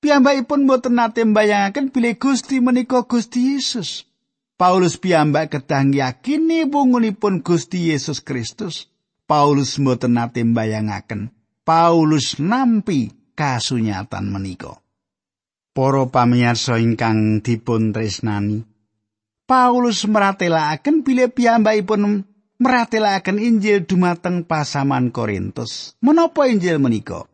Piyambakipun 0.01 0.69
boten 0.69 0.97
nate 0.97 1.25
mbayangaken 1.25 1.89
bilih 1.89 2.17
Gusti 2.21 2.61
menika 2.61 3.05
Gusti 3.05 3.57
Yesus. 3.57 4.05
Paulus 4.57 5.01
piyambak 5.01 5.49
kedang 5.49 5.89
yakini 5.89 6.69
bungunipun 6.69 7.41
Gusti 7.41 7.89
Yesus 7.89 8.21
Kristus. 8.21 8.93
Paulus 9.25 9.81
boten 9.81 10.17
nate 10.17 10.45
mbayangaken. 10.45 11.33
Paulus 11.65 12.37
nampi 12.37 13.09
kasunyatan 13.33 14.29
menika. 14.29 14.77
Para 15.73 16.05
pamirsa 16.09 16.77
ingkang 16.77 17.41
dipun 17.41 17.95
tresnani 17.95 18.71
Paulus 19.51 20.07
meratelaken 20.07 21.03
bilih 21.03 21.27
piyambakipun 21.27 22.23
meratelaken 22.61 23.41
Injil 23.41 23.89
dumateng 23.89 24.45
pasaman 24.45 25.09
Korintus. 25.09 25.97
Menapa 26.05 26.45
Injil 26.45 26.77
menika? 26.77 27.25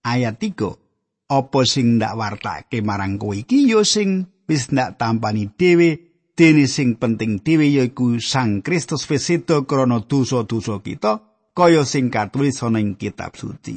Ayat 0.00 0.40
3. 0.40 1.28
Apa 1.30 1.60
sing 1.68 2.00
ndak 2.00 2.16
wartake 2.16 2.80
marang 2.80 3.20
kowe 3.20 3.36
iki 3.36 3.68
ya 3.68 3.84
sing 3.84 4.24
wis 4.48 4.72
ndak 4.72 4.96
tampani 4.96 5.52
dhewe 5.52 6.00
dene 6.32 6.64
sing 6.66 6.96
penting 6.96 7.44
dhewe 7.44 7.68
yaiku 7.70 8.18
Sang 8.18 8.64
Kristus 8.64 9.04
wis 9.06 9.28
seda 9.28 9.62
krana 9.68 10.02
dosa-dosa 10.02 10.80
kita 10.82 11.22
kaya 11.52 11.84
sing 11.84 12.08
katulis 12.08 12.64
ana 12.64 12.80
ing 12.80 12.96
kitab 12.96 13.36
suci. 13.36 13.76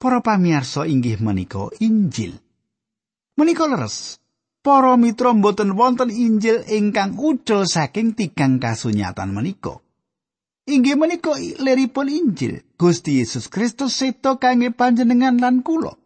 Para 0.00 0.24
pamirsa 0.24 0.88
inggih 0.88 1.20
menika 1.20 1.68
Injil. 1.84 2.40
Menika 3.36 3.68
leres. 3.68 4.16
Para 4.64 4.96
mitra 4.96 5.36
mboten 5.36 5.76
wonten 5.76 6.08
Injil 6.08 6.64
ingkang 6.72 7.20
udol 7.20 7.68
saking 7.68 8.16
tigang 8.16 8.56
kasunyatan 8.56 9.36
menika. 9.36 9.89
Inggih 10.70 10.94
menika 10.94 11.34
leripun 11.34 12.06
Injil. 12.06 12.62
Gusti 12.78 13.18
Yesus 13.18 13.50
Kristus 13.50 13.98
seto 13.98 14.38
kangge 14.38 14.70
panjenengan 14.70 15.34
lan 15.42 15.66
kula. 15.66 15.98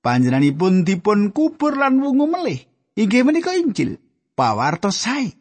Panjenenganipun 0.00 0.88
dipun 0.88 1.36
kubur 1.36 1.76
lan 1.76 2.00
wungu 2.00 2.24
melih. 2.24 2.64
Inggih 2.96 3.28
menika 3.28 3.52
Injil, 3.52 4.00
pawartos 4.32 5.04
sae. 5.04 5.36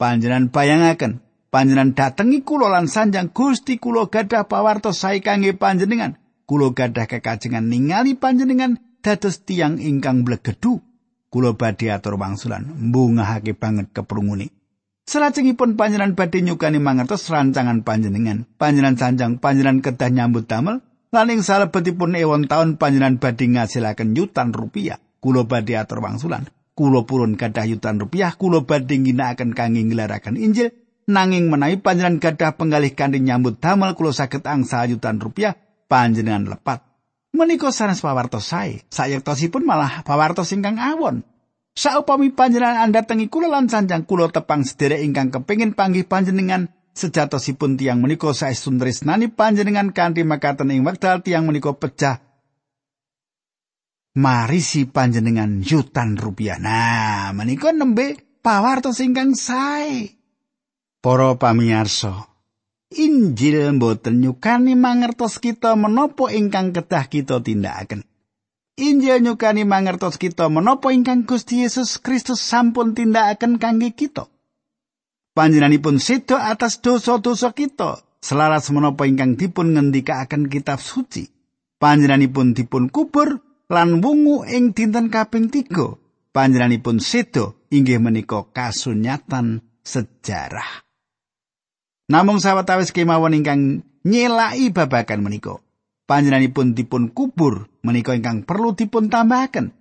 Panjenengan 0.00 0.48
bayangaken, 0.48 1.20
panjenengan 1.52 1.92
datengi 1.92 2.40
kula 2.40 2.72
lan 2.72 2.88
sanjang 2.88 3.28
Gusti 3.28 3.76
kula 3.76 4.08
gadah 4.08 4.48
pawartos 4.48 5.04
sae 5.04 5.20
kangge 5.20 5.52
panjenengan. 5.52 6.16
Kula 6.48 6.72
gadah 6.72 7.04
kekajengan 7.04 7.68
ningali 7.68 8.16
panjenengan 8.16 8.80
dados 9.04 9.44
tiang 9.44 9.76
ingkang 9.76 10.24
blegedu. 10.24 10.80
Kula 11.28 11.52
badhe 11.60 11.92
atur 11.92 12.16
wangsulan 12.16 12.64
mbungahake 12.88 13.52
banget 13.52 13.92
keprungune. 13.92 14.48
Salajengipun 15.04 15.76
panjenengan 15.76 16.16
badhe 16.16 16.40
nyukani 16.40 16.80
mangertos 16.80 17.28
rancangan 17.28 17.84
panjenengan. 17.84 18.48
Panjenengan 18.56 18.96
sanjang 18.96 19.32
panjenengan 19.36 19.84
kedah 19.84 20.10
nyambut 20.10 20.48
damel 20.48 20.80
lan 21.12 21.30
ing 21.30 21.44
salebetipun 21.44 22.16
ewon 22.16 22.48
taun 22.48 22.80
panjenengan 22.80 23.20
badhe 23.20 23.46
ngasilaken 23.46 24.16
yutan 24.16 24.50
rupiah. 24.56 24.96
Kula 25.20 25.44
badhe 25.44 25.76
atur 25.76 26.00
wangsulan. 26.00 26.48
Kula 26.74 27.06
purun 27.06 27.38
gadah 27.38 27.68
yutan 27.68 28.00
rupiah, 28.00 28.34
kula 28.34 28.64
badhe 28.64 28.98
ginakaken 28.98 29.54
kangge 29.54 29.84
nglaraken 29.86 30.40
Injil 30.40 30.74
nanging 31.04 31.52
menawi 31.52 31.76
panjenengan 31.80 32.20
gadah 32.20 32.56
penggalih 32.56 32.96
kanthi 32.96 33.20
nyambut 33.20 33.60
damel 33.60 33.92
kula 33.92 34.12
saged 34.16 34.44
angsa 34.48 34.88
yutan 34.88 35.20
rupiah 35.20 35.56
panjenengan 35.88 36.48
lepat 36.48 36.80
menika 37.36 37.68
sanes 37.68 38.00
pawartos 38.00 38.48
sae 38.48 38.88
sayektosipun 38.88 39.68
malah 39.68 40.00
pawartos 40.00 40.48
ingkang 40.56 40.80
awon 40.80 41.20
saupami 41.74 42.30
panjenengan 42.30 42.88
anda 42.88 43.02
tengi 43.02 43.26
kula 43.26 43.50
lan 43.50 43.66
sanjang 43.66 44.06
kula 44.06 44.30
tepang 44.30 44.62
sederek 44.62 45.02
ingkang 45.02 45.34
kepingin 45.34 45.74
panggih 45.74 46.06
panjenengan 46.06 46.70
sejatosipun 46.94 47.74
tiang 47.74 47.98
menika 47.98 48.30
saestun 48.30 48.78
tresnani 48.78 49.26
panjenengan 49.28 49.90
kanthi 49.90 50.22
makaten 50.22 50.70
ing 50.70 50.86
wekdal 50.86 51.20
tiang 51.20 51.44
menika 51.50 51.74
pecah 51.74 52.22
Mari 54.14 54.62
si 54.62 54.86
panjenengan 54.86 55.58
yutan 55.58 56.14
rupiah. 56.14 56.62
Nah, 56.62 57.34
menika 57.34 57.74
nembe 57.74 58.38
pawartos 58.46 59.02
ingkang 59.02 59.34
sae. 59.34 60.06
Para 61.02 61.34
pamirsa, 61.34 62.30
Injil 62.94 63.74
mboten 63.74 64.22
nyukani 64.22 64.78
mangertos 64.78 65.42
kita 65.42 65.74
menapa 65.74 66.30
ingkang 66.30 66.70
kedah 66.70 67.10
kita 67.10 67.42
tindakaken. 67.42 68.06
Injil 68.74 69.22
nyukani 69.22 69.62
mangertos 69.62 70.18
kita 70.18 70.50
menapa 70.50 70.90
ingkang 70.90 71.22
Gusti 71.22 71.62
Yesus 71.62 72.02
Kristus 72.02 72.42
sampun 72.42 72.90
tindakaken 72.90 73.62
kangge 73.62 73.94
kita. 73.94 74.26
Panjenenganipun 75.30 76.02
sedo 76.02 76.34
atas 76.34 76.82
dosa-dosa 76.82 77.54
kita, 77.54 78.02
selaras 78.18 78.74
menapa 78.74 79.06
ingkang 79.06 79.38
dipun 79.38 79.78
ngendikaaken 79.78 80.50
kitab 80.50 80.82
suci. 80.82 81.30
Panjenenganipun 81.78 82.54
dipun 82.54 82.90
kubur 82.90 83.38
lan 83.70 84.02
wungu 84.02 84.42
ing 84.42 84.74
dinten 84.74 85.06
kaping 85.06 85.54
3. 85.54 86.34
Panjenenganipun 86.34 86.98
sedo 86.98 87.62
inggih 87.70 88.02
menika 88.02 88.42
kasunyatan 88.50 89.62
sejarah. 89.86 90.82
Namung 92.10 92.42
sawetawis 92.42 92.90
kemawon 92.90 93.38
ingkang 93.38 93.86
nyelaki 94.02 94.74
babagan 94.74 95.22
menika. 95.22 95.62
Panjenenganipun 96.04 96.76
dipun 96.76 97.16
kubur 97.16 97.72
menika 97.80 98.12
ingkang 98.12 98.44
perlu 98.44 98.76
dipun 98.76 99.08
tambahaken. 99.08 99.72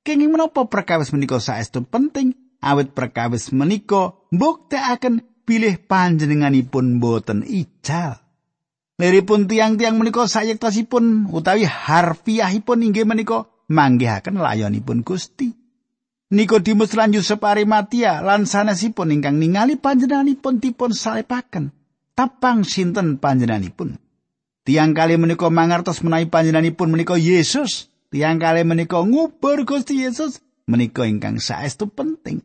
Kenging 0.00 0.32
menapa 0.32 0.64
perkawis 0.64 1.12
menika 1.12 1.36
saestu 1.36 1.84
penting 1.84 2.32
awit 2.64 2.96
perkawis 2.96 3.52
menika 3.52 4.16
mbuktekaken 4.32 5.20
bilih 5.44 5.76
panjenenganipun 5.84 6.96
boten 6.96 7.44
ijal. 7.44 8.16
Liripun 8.96 9.44
tiang-tiang 9.44 10.00
menika 10.00 10.24
sayektosipun 10.24 11.28
utawi 11.28 11.68
harfiahipun 11.68 12.80
inggih 12.80 13.04
menika 13.04 13.44
manggihaken 13.68 14.40
layonipun 14.40 15.04
Gusti. 15.04 15.52
Nikodemus 16.32 16.96
lan 16.96 17.12
Yusuf 17.14 17.38
Arimatia 17.44 18.24
lan 18.24 18.48
sanesipun 18.48 19.12
ingkang 19.12 19.36
ningali 19.36 19.76
panjenenganipun 19.76 20.58
dipun 20.58 20.90
salepaken. 20.96 21.70
Tapang 22.16 22.64
sinten 22.64 23.20
panjenenganipun? 23.20 24.05
Tiang 24.66 24.98
kali 24.98 25.14
menika 25.14 25.46
mangertos 25.46 26.02
menawi 26.02 26.26
panjenenganipun 26.26 26.90
menika 26.90 27.14
Yesus. 27.14 27.86
Tiang 28.10 28.42
kali 28.42 28.66
menika 28.66 28.98
ngubur 28.98 29.62
Gusti 29.62 30.02
Yesus 30.02 30.42
menika 30.66 31.06
ingkang 31.06 31.38
saestu 31.38 31.86
penting. 31.86 32.42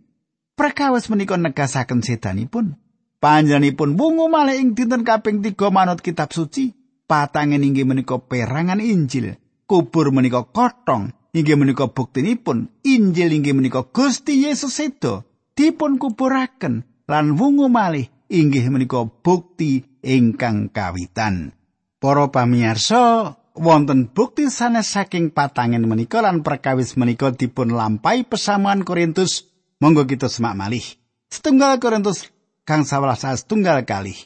Prakawis 0.54 1.10
menika 1.10 1.34
negasaken 1.34 2.06
sedanipun. 2.06 2.78
Panjenenganipun 3.18 3.98
wungu 3.98 4.30
malih 4.30 4.62
ing 4.62 4.78
dinten 4.78 5.02
kaping 5.02 5.42
3 5.42 5.58
manut 5.74 6.06
kitab 6.06 6.30
suci. 6.30 6.78
Patangen 7.10 7.66
inggih 7.66 7.90
menika 7.90 8.22
perangan 8.22 8.78
Injil. 8.78 9.42
Kubur 9.66 10.14
menika 10.14 10.46
kotong 10.46 11.10
inggih 11.34 11.58
menika 11.58 11.90
buktinipun 11.90 12.70
Injil 12.86 13.34
inggih 13.34 13.58
menika 13.58 13.82
Gusti 13.90 14.46
Yesus 14.46 14.78
sedo 14.78 15.26
dipun 15.58 15.98
kuburaken 15.98 16.86
lan 17.10 17.34
wungu 17.34 17.66
malih 17.66 18.14
inggih 18.30 18.70
menika 18.70 19.10
bukti 19.10 19.82
ingkang 20.06 20.70
kawitan. 20.70 21.58
Para 22.02 22.34
pamirsa, 22.34 23.38
wonten 23.54 24.10
bukti 24.10 24.50
sanes 24.50 24.90
saking 24.90 25.30
patangen 25.30 25.86
menika 25.86 26.18
lan 26.26 26.42
perkawis 26.42 26.98
menika 26.98 27.30
dipun 27.30 27.78
lampahi 27.78 28.26
pesamuan 28.26 28.82
Korintus. 28.82 29.46
Monggo 29.78 30.10
kita 30.10 30.26
semak 30.26 30.58
malih. 30.58 30.82
Setunggal 31.30 31.78
Korintus 31.78 32.26
kang 32.66 32.90
11 32.90 33.46
setunggal 33.46 33.86
kalih. 33.86 34.18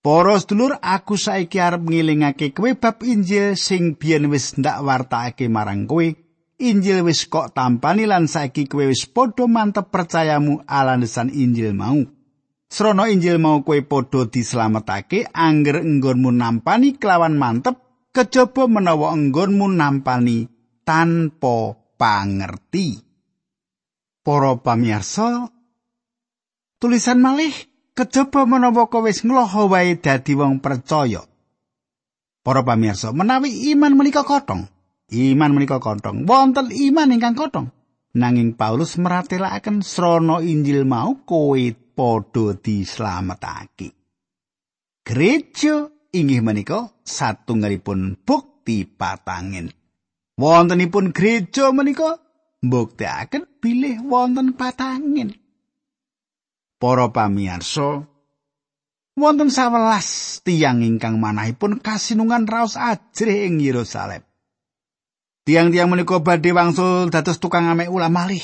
Para 0.00 0.40
sedulur, 0.40 0.80
aku 0.80 1.20
saiki 1.20 1.60
arep 1.60 1.84
ngilingake 1.84 2.56
kowe 2.56 2.72
bab 2.80 3.04
Injil 3.04 3.60
sing 3.60 3.92
biyen 3.92 4.32
wis 4.32 4.56
ndak 4.56 4.80
wartakake 4.80 5.52
marang 5.52 5.84
kowe 5.84 6.08
Injil 6.64 7.04
wis 7.04 7.28
kok 7.28 7.52
tampani 7.52 8.08
lan 8.08 8.24
saiki 8.24 8.64
kowe 8.64 8.88
wis 8.88 9.04
padha 9.04 9.44
mantep 9.44 9.92
percayamu 9.92 10.64
alandesan 10.64 11.28
Injil 11.28 11.76
mau. 11.76 12.08
Srana 12.72 13.04
Injil 13.12 13.36
mau 13.36 13.60
kowe 13.60 13.76
padha 13.84 14.24
dislametake 14.32 15.28
angger 15.28 15.84
enggonmu 15.84 16.32
nampani 16.32 16.96
kelawan 16.96 17.36
mantep 17.36 17.76
kejaba 18.16 18.64
menawa 18.64 19.12
enggonmu 19.12 19.68
nampani 19.68 20.48
tanpa 20.88 21.76
pangerti. 22.00 22.96
Para 24.24 24.56
pamirsa, 24.56 25.52
tulisan 26.80 27.20
malih 27.20 27.52
kejaba 27.92 28.48
menawa 28.48 28.88
kowe 28.88 29.04
wis 29.04 29.20
ngloho 29.20 29.68
wae 29.68 30.00
dadi 30.00 30.32
wong 30.32 30.64
percaya. 30.64 31.20
Para 32.40 32.64
pamirsa, 32.64 33.12
menawi 33.12 33.68
iman 33.76 33.92
menika 34.00 34.24
kotong, 34.24 34.64
Iman 35.12 35.52
menika 35.52 35.76
kontong. 35.76 36.24
Wonten 36.24 36.72
iman 36.72 37.12
ingkang 37.12 37.36
kontong. 37.36 37.68
Nanging 38.16 38.56
Paulus 38.56 38.96
meratelaken 38.96 39.84
srana 39.84 40.40
Injil 40.40 40.88
mau 40.88 41.20
kowe 41.28 41.60
padha 41.96 42.56
dislametake. 42.56 43.92
Gereja 45.02 45.90
inggih 46.12 46.44
menika 46.44 46.92
satunggalipun 47.02 48.20
bukti 48.22 48.84
patangen. 48.86 49.72
Wontenipun 50.38 51.12
gereja 51.12 51.72
menika 51.74 52.20
mbuktekaken 52.62 53.58
bilih 53.60 54.00
wonten 54.06 54.54
patangen. 54.54 55.36
Para 56.78 57.10
pamirsa, 57.14 58.06
wonten 59.14 59.50
sawelas 59.50 60.40
tiang 60.42 60.82
ingkang 60.82 61.18
manahipun 61.18 61.78
kasinungan 61.78 62.46
raos 62.46 62.74
ajrih 62.74 63.46
ing 63.46 63.62
Yerusalem. 63.62 64.26
Tiang-tiang 65.42 65.90
menika 65.90 66.22
badhe 66.22 66.54
wangsul 66.54 67.10
dados 67.10 67.42
tukang 67.42 67.66
amek 67.66 67.90
ulam 67.90 68.14
malih. 68.14 68.42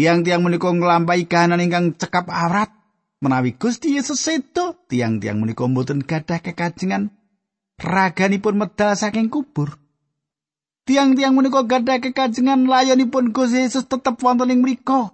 Tiang-tiang 0.00 0.40
menika 0.40 0.72
nglampahi 0.72 1.28
kahanan 1.28 1.60
ingkang 1.60 1.92
cekap 1.92 2.32
awrat 2.32 2.72
menawi 3.20 3.52
Gusti 3.52 4.00
Yesus 4.00 4.16
sedo. 4.16 4.88
Tiang-tiang 4.88 5.36
menika 5.36 5.68
mboten 5.68 6.00
gadah 6.00 6.40
kekajengan 6.40 7.12
raganipun 7.76 8.56
medal 8.56 8.96
saking 8.96 9.28
kubur. 9.28 9.76
Tiang-tiang 10.88 11.36
menika 11.36 11.68
gadah 11.68 12.00
kekajengan 12.00 12.64
layonipun 12.64 13.28
Gusti 13.36 13.60
Yesus 13.60 13.84
tetep 13.92 14.16
wonten 14.24 14.48
ing 14.48 14.64
mriku. 14.64 15.12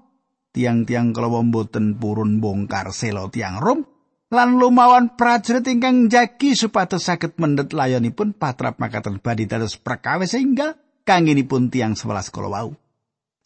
Tiang-tiang 0.55 1.11
kala 1.11 1.42
mboten 1.42 1.99
purun 1.99 2.38
bongkar 2.38 2.94
selo 2.94 3.27
tiang 3.27 3.59
Rom 3.59 3.83
lan 4.31 4.55
lumawan 4.55 5.18
prajurit 5.18 5.66
ingkang 5.66 6.07
jagi 6.07 6.55
supados 6.55 7.03
saged 7.03 7.35
mendhet 7.42 7.75
layonipun 7.75 8.38
patrap 8.38 8.79
makaten 8.79 9.18
badhe 9.18 9.51
dados 9.51 9.83
perkawis 9.83 10.38
sehingga 10.38 10.79
kangenipun 11.03 11.75
tiang 11.75 11.99
sewelas 11.99 12.31
kala 12.31 12.55
wau. 12.55 12.86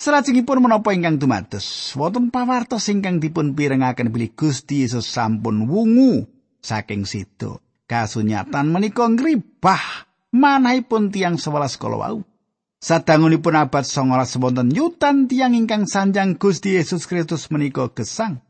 Salajengipun 0.01 0.65
menapa 0.65 0.97
ingkang 0.97 1.21
dumados 1.21 1.93
wonten 1.93 2.33
pawartos 2.33 2.89
ingkang 2.89 3.21
dipun 3.21 3.53
pirengaken 3.53 4.09
bilih 4.09 4.33
Gusti 4.33 4.81
Yesus 4.81 5.05
sampun 5.05 5.69
wungu 5.69 6.25
saking 6.65 7.05
situ. 7.05 7.61
Kasunyatan 7.85 8.73
menika 8.73 9.05
ngribah 9.05 10.09
manahipun 10.33 11.13
tiang 11.13 11.37
sewelas 11.37 11.77
kala 11.77 12.01
wau. 12.01 12.19
Sadangunipun 12.81 13.61
abad 13.61 13.85
19 13.85 14.41
wonten 14.41 14.73
yutan 14.73 15.29
tiang 15.29 15.53
ingkang 15.53 15.85
sanjang 15.85 16.41
Gusti 16.41 16.81
Yesus 16.81 17.05
Kristus 17.05 17.53
menika 17.53 17.93
gesang. 17.93 18.41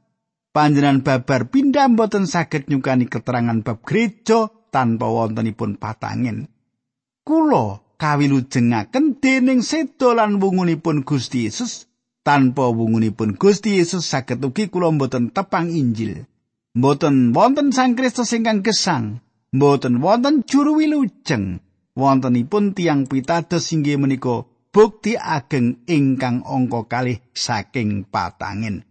panjenengan 0.50 1.02
babar 1.06 1.46
pindah 1.46 1.86
mboten 1.90 2.26
saged 2.26 2.66
nyukani 2.66 3.06
keterangan 3.06 3.62
bab 3.62 3.82
gereja 3.86 4.50
tanpa 4.70 5.06
wontenipun 5.06 5.78
patangen. 5.78 6.50
Kulo 7.22 7.89
kawilujengaken 8.00 9.20
dening 9.20 9.60
sedo 9.60 10.16
lan 10.16 10.40
wungunipun 10.40 11.04
Gusti 11.04 11.44
Yesus 11.44 11.84
tanpa 12.24 12.72
wungunipun 12.72 13.36
Gusti 13.36 13.76
Yesus 13.76 14.08
saged 14.08 14.40
ugi 14.40 14.72
kula 14.72 14.88
mboten 14.88 15.28
tepang 15.28 15.68
Injil. 15.68 16.24
Mboten 16.72 17.36
wonten 17.36 17.74
Sang 17.74 17.98
Kristus 17.98 18.32
ingkang 18.32 18.64
gesang, 18.64 19.20
mboten 19.52 20.00
wonten 20.00 20.46
juru 20.48 20.80
wilujeng. 20.80 21.60
Wontenipun 21.98 22.72
tiang 22.72 23.04
pitados 23.10 23.74
inggih 23.74 23.98
menika 23.98 24.46
bukti 24.70 25.18
ageng 25.18 25.82
ingkang 25.90 26.46
angka 26.46 26.86
kalih 26.86 27.18
saking 27.34 28.06
patangin. 28.06 28.86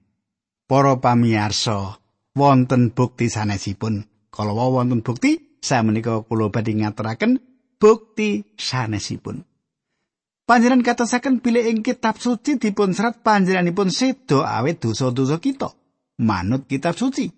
Para 0.67 1.00
pamirsa, 1.00 1.98
wonten 2.36 2.91
bukti 2.93 3.32
sanesipun. 3.32 4.06
Kalau 4.30 4.54
wonten 4.54 5.02
bukti, 5.02 5.58
saya 5.63 5.82
menika 5.82 6.22
kula 6.28 6.52
badhe 6.52 6.76
ngaturaken 6.76 7.48
bukti 7.80 8.44
sanesipun. 8.60 9.42
Panjenengan 10.44 10.84
katasaken 10.84 11.39
bilih 11.39 11.65
ing 11.72 11.80
kitab 11.86 12.20
suci 12.20 12.60
dipun 12.60 12.92
serat 12.92 13.22
panjenenganipun 13.24 13.94
sedo 13.94 14.44
awet 14.44 14.84
dosa-dosa 14.84 15.39
kita. 15.39 15.72
Manut 16.20 16.68
kitab 16.68 16.98
suci. 16.98 17.32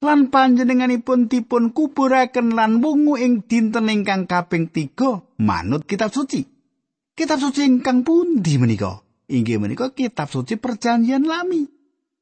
Lan 0.00 0.30
panjenenganipun 0.30 1.26
dipun 1.26 1.74
kuburaken 1.74 2.54
lan 2.54 2.78
wungu 2.78 3.18
ing 3.18 3.44
dinten 3.44 3.90
ingkang 3.90 4.30
kaping 4.30 4.70
tiga 4.70 5.26
manut 5.42 5.84
kitab 5.90 6.14
suci. 6.14 6.46
Kitab 7.18 7.42
suci 7.42 7.66
ingkang 7.66 8.06
pundi 8.06 8.62
menika? 8.62 9.02
Inggih 9.26 9.58
menika 9.58 9.90
kitab 9.90 10.30
suci 10.30 10.54
perjanjian 10.54 11.26
lami. 11.26 11.66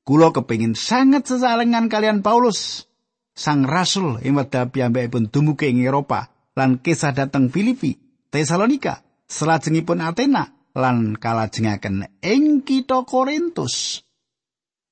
Kulo 0.08 0.32
kepingin 0.32 0.72
sangat 0.72 1.28
sesalengan 1.28 1.92
kalian 1.92 2.24
Paulus. 2.24 2.88
Sang 3.36 3.68
Rasul 3.68 4.24
ing 4.24 4.40
wedha 4.40 4.72
piyambakipun 4.72 5.28
dumugi 5.28 5.68
ing 5.68 5.84
Eropa 5.84 6.33
lan 6.54 6.78
kisah 6.82 7.14
dateng 7.14 7.50
Filipi, 7.50 7.98
Tesalonika, 8.30 9.02
salajengipun 9.26 10.02
Athena 10.02 10.54
lan 10.74 11.14
kalajengaken 11.18 12.10
ing 12.22 12.66
kitha 12.66 13.06
Korintus. 13.06 14.02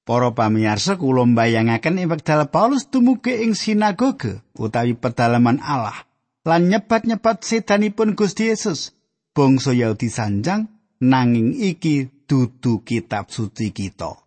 Para 0.03 0.35
pamirsa 0.35 0.98
kula 0.98 1.22
mbayangaken 1.31 2.03
wekdal 2.11 2.51
Paulus 2.51 2.90
dumugi 2.90 3.38
ing 3.46 3.55
sinagoge 3.55 4.42
utawi 4.59 4.98
pedalaman 4.98 5.62
Allah 5.62 6.11
lan 6.42 6.66
nyebat-nyebat 6.66 7.46
sedanipun 7.46 8.18
Gusti 8.18 8.51
Yesus. 8.51 8.94
Bangsa 9.33 9.72
Yahudi 9.72 10.11
sanjang 10.12 10.68
nanging 11.01 11.57
iki 11.57 12.27
dudu 12.27 12.83
kitab 12.83 13.31
suci 13.31 13.70
kita. 13.70 14.21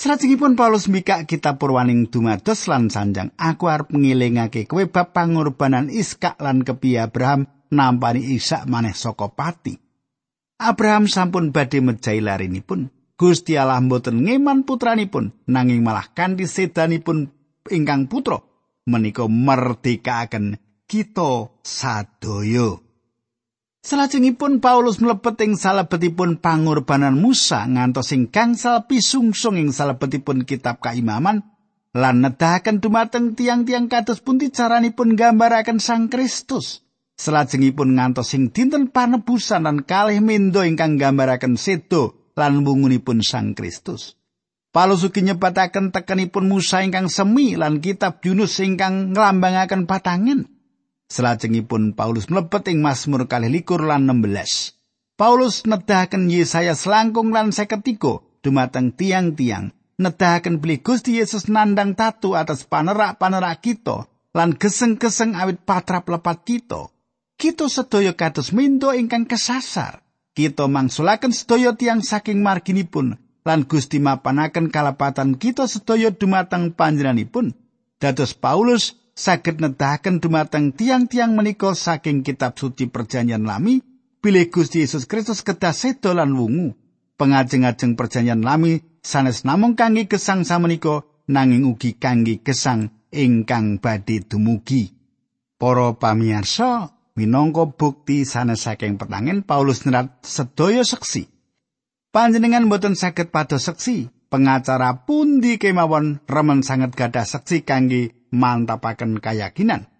Salajengipun 0.00 0.56
Paulus 0.56 0.88
mikak 0.88 1.28
kitab 1.28 1.60
purwaning 1.60 2.08
dumados 2.08 2.64
lan 2.72 2.88
sanjang 2.88 3.36
aku 3.36 3.68
arep 3.68 3.92
ngilingake 3.92 4.64
kowe 4.64 4.80
bab 4.88 5.12
pangorbanan 5.12 5.92
Iskak 5.92 6.40
lan 6.40 6.64
kepi 6.64 6.96
Abraham 6.96 7.44
nampani 7.68 8.32
Ishak 8.32 8.64
maneh 8.64 8.96
saka 8.96 9.28
pati. 9.28 9.76
Abraham 10.56 11.04
sampun 11.04 11.52
badhe 11.52 11.84
mejahi 11.84 12.24
larinipun. 12.24 12.88
Gusti 13.20 13.60
Allah 13.60 13.76
mboten 13.84 14.24
ngeman 14.24 14.64
putranipun 14.64 15.36
nanging 15.44 15.84
malah 15.84 16.08
kanthi 16.16 16.48
sedanipun 16.48 17.28
ingkang 17.68 18.08
putra 18.08 18.40
menika 18.88 19.28
merdekaken 19.28 20.56
kita 20.88 21.60
sadaya. 21.60 22.80
Salajengipun 23.80 24.60
Paulus 24.60 25.00
mlebet 25.00 25.40
ing 25.40 25.56
salebetipun 25.56 26.36
pangorbanan 26.36 27.16
Musa 27.16 27.64
ngantos 27.64 28.12
ing 28.12 28.28
gangsal 28.28 28.84
pisungsung 28.84 29.56
ing 29.56 29.72
salebetipun 29.72 30.44
kitab 30.44 30.84
kaimaman 30.84 31.48
lan 31.96 32.20
nedahaken 32.20 32.84
dumateng 32.84 33.32
tiang-tiang 33.32 33.88
kados 33.88 34.20
pundi 34.20 34.52
caranipun 34.52 35.16
gambaraken 35.16 35.80
Sang 35.80 36.12
Kristus. 36.12 36.84
Salajengipun 37.16 37.96
ngantos 37.96 38.36
ing 38.36 38.52
dinten 38.52 38.92
panebusan 38.92 39.64
lan 39.64 39.88
kalih 39.88 40.20
mendo 40.20 40.60
ingkang 40.60 41.00
gambaraken 41.00 41.56
sedo 41.56 42.32
lan 42.36 42.60
wungunipun 42.68 43.24
Sang 43.24 43.56
Kristus. 43.56 44.20
Paulus 44.76 45.08
ugi 45.08 45.24
nyebataken 45.24 45.88
tekenipun 45.88 46.52
Musa 46.52 46.84
ingkang 46.84 47.08
semi 47.08 47.56
lan 47.56 47.80
kitab 47.80 48.20
Yunus 48.20 48.60
ingkang 48.60 49.16
nglambangaken 49.16 49.88
patangen. 49.88 50.59
Selajengipun 51.10 51.98
Paulus 51.98 52.30
mlebet 52.30 52.70
ing 52.70 52.78
Mazmur 52.86 53.26
kalih 53.26 53.50
likur 53.50 53.82
lan 53.82 54.06
16. 54.06 54.78
Paulus 55.18 55.66
nedahaken 55.66 56.30
Yesaya 56.30 56.78
selangkung 56.78 57.34
lan 57.34 57.50
seketiko 57.50 58.38
dumateng 58.46 58.94
tiang-tiang. 58.94 59.74
Nedahaken 59.98 60.62
beli 60.62 60.80
Gusti 60.80 61.18
Yesus 61.18 61.50
nandang 61.50 61.92
tatu 61.98 62.38
atas 62.38 62.64
panerak-panerak 62.64 63.58
kita 63.60 64.08
lan 64.32 64.54
geseng-geseng 64.54 65.36
awit 65.36 65.60
patrap 65.66 66.06
lepat 66.08 66.46
kita. 66.46 66.88
Kita 67.36 67.66
sedaya 67.66 68.14
kados 68.14 68.54
mindo 68.54 68.94
ingkang 68.94 69.26
kesasar. 69.26 70.00
Kita 70.32 70.70
mangsulaken 70.70 71.34
sedaya 71.34 71.74
tiang 71.74 72.00
saking 72.00 72.40
marginipun 72.40 73.18
lan 73.42 73.66
Gusti 73.66 73.98
mapanaken 73.98 74.70
kalepatan 74.70 75.36
kita 75.36 75.66
sedaya 75.66 76.14
dumateng 76.14 76.72
panjenenganipun. 76.72 77.52
Dados 78.00 78.32
Paulus 78.32 78.96
saged 79.20 79.60
nedahaken 79.60 80.24
dumateng 80.24 80.72
tiang-tiang 80.72 81.36
menika 81.36 81.76
saking 81.76 82.24
kitab 82.24 82.56
suci 82.56 82.88
perjanjian 82.88 83.44
lami 83.44 83.84
bilih 84.24 84.48
Gusti 84.48 84.80
Yesus 84.80 85.04
Kristus 85.04 85.44
kedah 85.44 85.76
sedo 85.76 86.16
lan 86.16 86.32
wungu. 86.32 86.72
Pengajeng-ajeng 87.20 88.00
perjanjian 88.00 88.40
lami 88.40 88.80
sanes 89.04 89.44
namung 89.44 89.76
kangge 89.76 90.08
gesang 90.08 90.48
samenika 90.48 91.04
nanging 91.28 91.68
ugi 91.68 92.00
kangge 92.00 92.40
gesang 92.40 92.88
ingkang 93.12 93.76
badhe 93.76 94.24
dumugi. 94.24 94.96
Para 95.60 95.92
pamirsa 95.92 96.88
minangka 97.12 97.68
bukti 97.68 98.24
sanes 98.24 98.64
saking 98.64 98.96
petangin 98.96 99.44
Paulus 99.44 99.84
nerat 99.84 100.24
sedaya 100.24 100.80
seksi. 100.80 101.28
Panjenengan 102.08 102.72
boten 102.72 102.96
saged 102.96 103.28
pados 103.28 103.68
seksi 103.68 104.08
pengacara 104.32 105.04
pundi 105.04 105.60
kemawon 105.60 106.24
remen 106.24 106.64
sanget 106.64 106.96
gadah 106.96 107.28
seksi 107.28 107.66
kangge 107.66 108.19
mantapaken 108.34 109.18
kayakinan. 109.18 109.90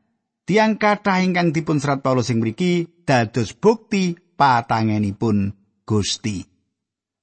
Tiang 0.47 0.83
kathah 0.83 1.23
ingkang 1.23 1.55
dipun 1.55 1.79
serat 1.79 2.03
Paulus 2.03 2.35
ing 2.35 2.43
mriki 2.43 3.05
dados 3.07 3.55
bukti 3.55 4.19
patangenipun 4.35 5.55
Gusti. 5.87 6.43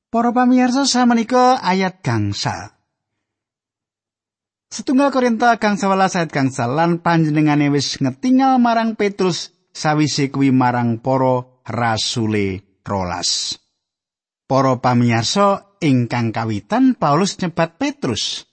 Para 0.07 0.31
pamirsa 0.31 0.87
samenika 0.87 1.59
ayat 1.59 1.99
gangsal. 1.99 2.77
Setunggal 4.67 5.15
Korinta 5.15 5.55
kang 5.59 5.79
11 5.79 6.19
ayat 6.19 6.31
gangsal 6.31 6.75
lan 6.75 6.99
panjenengane 6.99 7.71
wis 7.71 7.99
ngetingal 8.03 8.59
marang 8.59 8.99
Petrus 8.99 9.55
sawise 9.71 10.27
kuwi 10.27 10.51
marang 10.51 10.99
para 10.99 11.63
rasule 11.63 12.79
rolas. 12.83 13.59
Para 14.47 14.79
pamirsa 14.79 15.75
ingkang 15.83 16.31
kawitan 16.31 16.95
Paulus 16.95 17.35
nyebat 17.39 17.79
Petrus. 17.79 18.47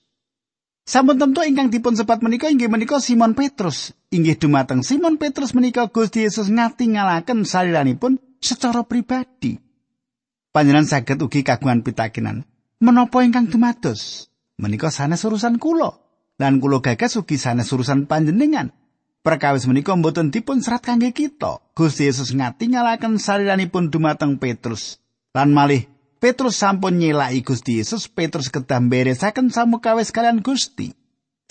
Sampun 0.85 1.17
tentu 1.17 1.41
ingkang 1.41 1.73
dipun 1.73 1.97
sebat 1.97 2.21
menika 2.21 2.53
inggih 2.53 2.69
menika 2.69 3.01
Simon 3.01 3.33
Petrus. 3.33 3.97
Inggih 4.13 4.37
dumateng 4.37 4.85
Simon 4.85 5.17
Petrus 5.17 5.57
menika 5.57 5.89
Gusti 5.89 6.29
Yesus 6.29 6.53
ngatingalaken 6.53 7.49
saliranipun 7.49 8.21
secara 8.37 8.85
pribadi. 8.85 9.57
Panjenengan 10.53 10.85
saged 10.85 11.25
ugi 11.25 11.41
kagungan 11.41 11.81
pitakenan, 11.81 12.45
menapa 12.85 13.25
ingkang 13.25 13.49
dumados? 13.49 14.29
Menika 14.61 14.93
sanes 14.93 15.25
urusan 15.25 15.57
kula. 15.57 15.97
Lan 16.37 16.61
kula 16.61 16.85
gagas 16.85 17.17
ugi 17.17 17.41
sanes 17.41 17.73
urusan 17.73 18.05
panjenengan. 18.05 18.71
Perkawis 19.25 19.65
menika 19.65 19.97
mboten 19.97 20.29
dipun 20.29 20.61
serat 20.61 20.85
kangge 20.85 21.17
kita. 21.17 21.65
Gusti 21.73 22.13
Yesus 22.13 22.37
ngatingalaken 22.37 23.17
saliranipun 23.17 23.89
dumateng 23.89 24.37
Petrus. 24.37 25.01
Lan 25.33 25.57
malih 25.57 25.89
Petrus 26.25 26.57
sampun 26.57 26.97
nyelaki 26.97 27.45
Gusti 27.45 27.85
Yesus, 27.85 28.09
Petrus 28.09 28.49
kedah 28.49 28.81
beresaken 28.81 29.53
samukawis 29.53 30.09
kalian 30.09 30.41
Gusti. 30.41 30.97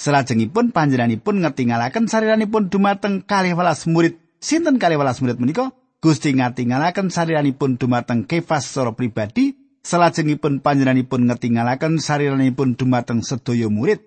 Selajengipun 0.02 0.74
panjenenganipun 0.74 1.46
ngetingalaken 1.46 2.10
sariranipun 2.10 2.74
dumateng 2.74 3.22
kalih 3.22 3.54
welas 3.54 3.86
murid. 3.86 4.18
Sinten 4.42 4.82
kalih 4.82 4.98
welas 4.98 5.22
murid 5.22 5.38
menika? 5.38 5.70
Gusti 6.02 6.34
ngatingalaken 6.34 7.14
sariranipun 7.14 7.78
dumateng 7.78 8.26
Kefas 8.26 8.66
secara 8.66 8.98
pribadi. 8.98 9.54
Selajengipun 9.86 10.66
panjenenganipun 10.66 11.30
ngetingalaken 11.30 12.02
sariranipun 12.02 12.74
dumateng 12.74 13.22
sedaya 13.22 13.70
murid. 13.70 14.02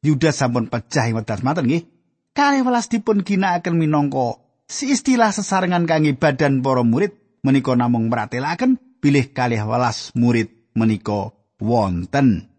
Yudas 0.00 0.40
sampun 0.40 0.72
pecah 0.72 1.12
ing 1.12 1.20
wedas 1.20 1.44
maten 1.44 1.68
nggih. 1.68 1.84
Kalih 2.32 2.64
welas 2.64 2.88
dipun 2.88 3.20
ginakaken 3.20 3.76
minangka 3.76 4.40
si 4.64 4.96
istilah 4.96 5.28
sesarengan 5.28 5.84
kangge 5.84 6.16
badan 6.16 6.64
para 6.64 6.80
murid 6.80 7.12
menika 7.44 7.76
namung 7.76 8.08
meratelaken 8.08 8.80
bilih 9.06 9.30
kalih 9.30 9.62
welas 9.62 10.10
murid 10.18 10.50
menika 10.74 11.30
wonten. 11.62 12.50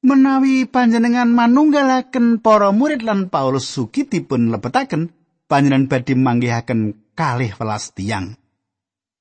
Menawi 0.00 0.64
panjenengan 0.64 1.28
manunggalaken 1.28 2.40
para 2.40 2.72
murid 2.72 3.04
lan 3.04 3.28
Paulus 3.28 3.68
sugi 3.68 4.08
dipun 4.08 4.48
lebetaken, 4.48 5.12
panjenengan 5.44 5.92
badhe 5.92 6.16
manggihaken 6.16 7.12
kalih 7.12 7.52
welas 7.60 7.92
tiyang. 7.92 8.40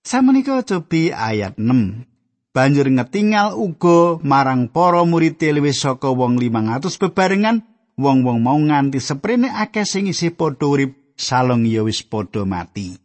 Samenika 0.08 0.64
cobi 0.64 1.12
ayat 1.12 1.60
6. 1.60 2.08
Banjur 2.56 2.88
ngetingal 2.88 3.60
uga 3.60 4.24
marang 4.24 4.72
para 4.72 5.04
murid 5.04 5.44
luwih 5.44 5.76
saka 5.76 6.16
wong 6.16 6.40
500 6.40 6.96
bebarengan 6.96 7.60
wong-wong 8.00 8.40
mau 8.40 8.56
nganti 8.56 9.04
seprene 9.04 9.52
akeh 9.52 9.84
sing 9.84 10.08
isih 10.08 10.32
padha 10.32 10.64
urip 10.64 10.96
salong 11.20 11.68
ya 11.68 11.84
wis 11.84 12.08
padha 12.08 12.48
mati. 12.48 13.03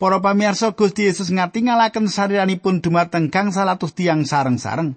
Para 0.00 0.16
pamirsa 0.24 0.72
Gusti 0.72 1.04
Yesus 1.04 1.28
ngatingalaken 1.28 2.08
sariranipun 2.08 2.80
dumateng 2.80 3.28
gangsal 3.28 3.68
atus 3.68 3.92
tiyang 3.92 4.24
sareng-sareng. 4.24 4.96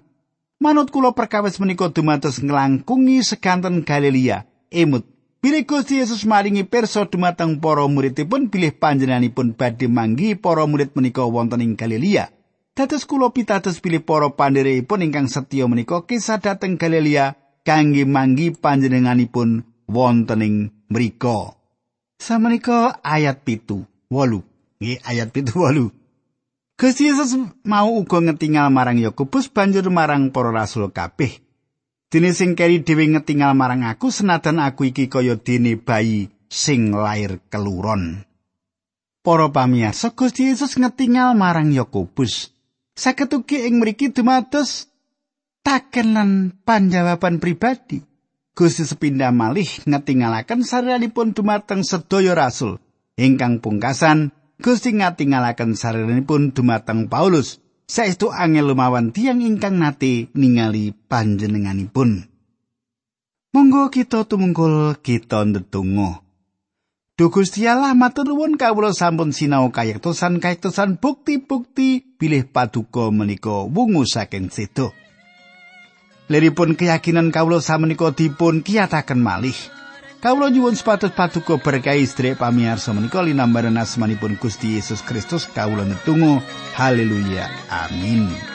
Manut 0.64 0.88
kula 0.88 1.12
perkawis 1.12 1.60
menika 1.60 1.92
dumados 1.92 2.40
nglangkungi 2.40 3.20
seganten 3.20 3.84
Galilea. 3.84 4.48
Emut 4.72 5.04
Bilih 5.44 5.68
Gusti 5.68 6.00
Yesus 6.00 6.24
maringi 6.24 6.64
pirsa 6.64 7.04
dumateng 7.04 7.60
para 7.60 7.84
muridipun 7.84 8.48
bilih 8.48 8.80
panjenenganipun 8.80 9.52
badhe 9.52 9.92
manggi 9.92 10.40
para 10.40 10.64
murid 10.64 10.96
menika 10.96 11.28
wonten 11.28 11.60
ing 11.60 11.76
Galilea. 11.76 12.32
Dados 12.72 13.04
kula 13.04 13.28
pitados 13.28 13.84
bilih 13.84 14.00
para 14.08 14.32
pandherepipun 14.32 15.04
ingkang 15.04 15.28
setya 15.28 15.68
menika 15.68 16.08
kisah 16.08 16.40
dhateng 16.40 16.80
Galilea 16.80 17.36
kangge 17.60 18.08
manggi 18.08 18.56
panjenenganipun 18.56 19.68
wonten 19.84 20.40
ing 20.40 20.54
mriku. 20.88 21.52
Samenika 22.16 23.04
ayat 23.04 23.44
pitu, 23.44 23.84
wolu. 24.08 24.53
Nggih 24.78 24.98
ayat 25.06 25.28
pitu 25.30 25.60
wolu. 25.60 25.90
Gusti 26.74 27.06
Yesus 27.06 27.38
mau 27.62 27.86
uga 27.94 28.18
ngetingal 28.18 28.66
marang 28.74 28.98
Yakobus 28.98 29.46
banjur 29.46 29.86
marang 29.94 30.34
para 30.34 30.50
rasul 30.50 30.90
kabeh. 30.90 31.38
Dene 32.10 32.34
sing 32.34 32.58
keri 32.58 32.82
dhewe 32.82 33.06
ngetingal 33.14 33.54
marang 33.54 33.86
aku 33.86 34.10
senajan 34.10 34.58
aku 34.58 34.90
iki 34.90 35.06
kaya 35.06 35.38
dene 35.38 35.78
bayi 35.78 36.34
sing 36.50 36.90
lair 36.90 37.38
keluron. 37.46 38.26
Para 39.24 39.48
pamirsa, 39.48 40.12
Gusti 40.12 40.52
Yesus 40.52 40.76
ngetingal 40.76 41.32
marang 41.32 41.72
Yakobus. 41.72 42.52
Saged 42.94 43.32
ugi 43.34 43.66
ing 43.66 43.80
mriki 43.82 44.12
dumados 44.12 44.90
takenan 45.64 46.54
panjawaban 46.62 47.40
pribadi. 47.40 48.04
Gusti 48.54 48.86
sepindah 48.86 49.34
malih 49.34 49.66
ngetingalaken 49.88 50.62
saranipun 50.62 51.34
dumateng 51.34 51.82
sedaya 51.82 52.38
rasul. 52.38 52.78
Ingkang 53.18 53.58
pungkasan, 53.58 54.30
Gusti 54.60 54.94
ngatingalaken 54.94 55.74
saranipun 55.74 56.54
dumateng 56.54 57.10
Paulus. 57.10 57.64
saestu 57.84 58.32
angel 58.32 58.72
lumawan 58.72 59.12
tiang 59.12 59.44
ingkang 59.44 59.76
nate 59.76 60.32
ningali 60.32 60.96
panjenenganipun. 61.08 62.26
Monggo 63.54 63.86
kita 63.92 64.26
tumungkul 64.26 64.98
kita 64.98 65.46
ndedonga. 65.46 66.24
Duh 67.14 67.30
Gusti 67.30 67.62
Allah 67.70 67.94
matur 67.94 68.26
nuwun 68.26 68.58
kawula 68.58 68.90
sampun 68.90 69.30
sinau 69.30 69.70
kayektosan 69.70 70.42
kayektosan 70.42 70.98
bukti-bukti 70.98 72.18
bilih 72.18 72.50
paduka 72.50 73.14
menika 73.14 73.62
wungu 73.70 74.02
saking 74.02 74.50
sedo. 74.50 74.90
Leripun 76.26 76.74
keyakinan 76.74 77.30
kawula 77.30 77.62
samenika 77.62 78.10
dipun 78.10 78.66
kiyataken 78.66 79.22
malih. 79.22 79.54
Kawula 80.24 80.48
nyuwun 80.48 80.72
sepatus 80.72 81.12
paduka 81.12 81.60
berkahi 81.60 82.00
istri 82.00 82.32
pamirsa 82.32 82.96
menika 82.96 83.20
linambaran 83.20 83.76
asmanipun 83.76 84.40
Gusti 84.40 84.72
Yesus 84.72 85.04
Kristus. 85.04 85.44
Kawula 85.44 85.84
netunggal 85.84 86.40
haleluya. 86.72 87.44
Amin 87.68 88.53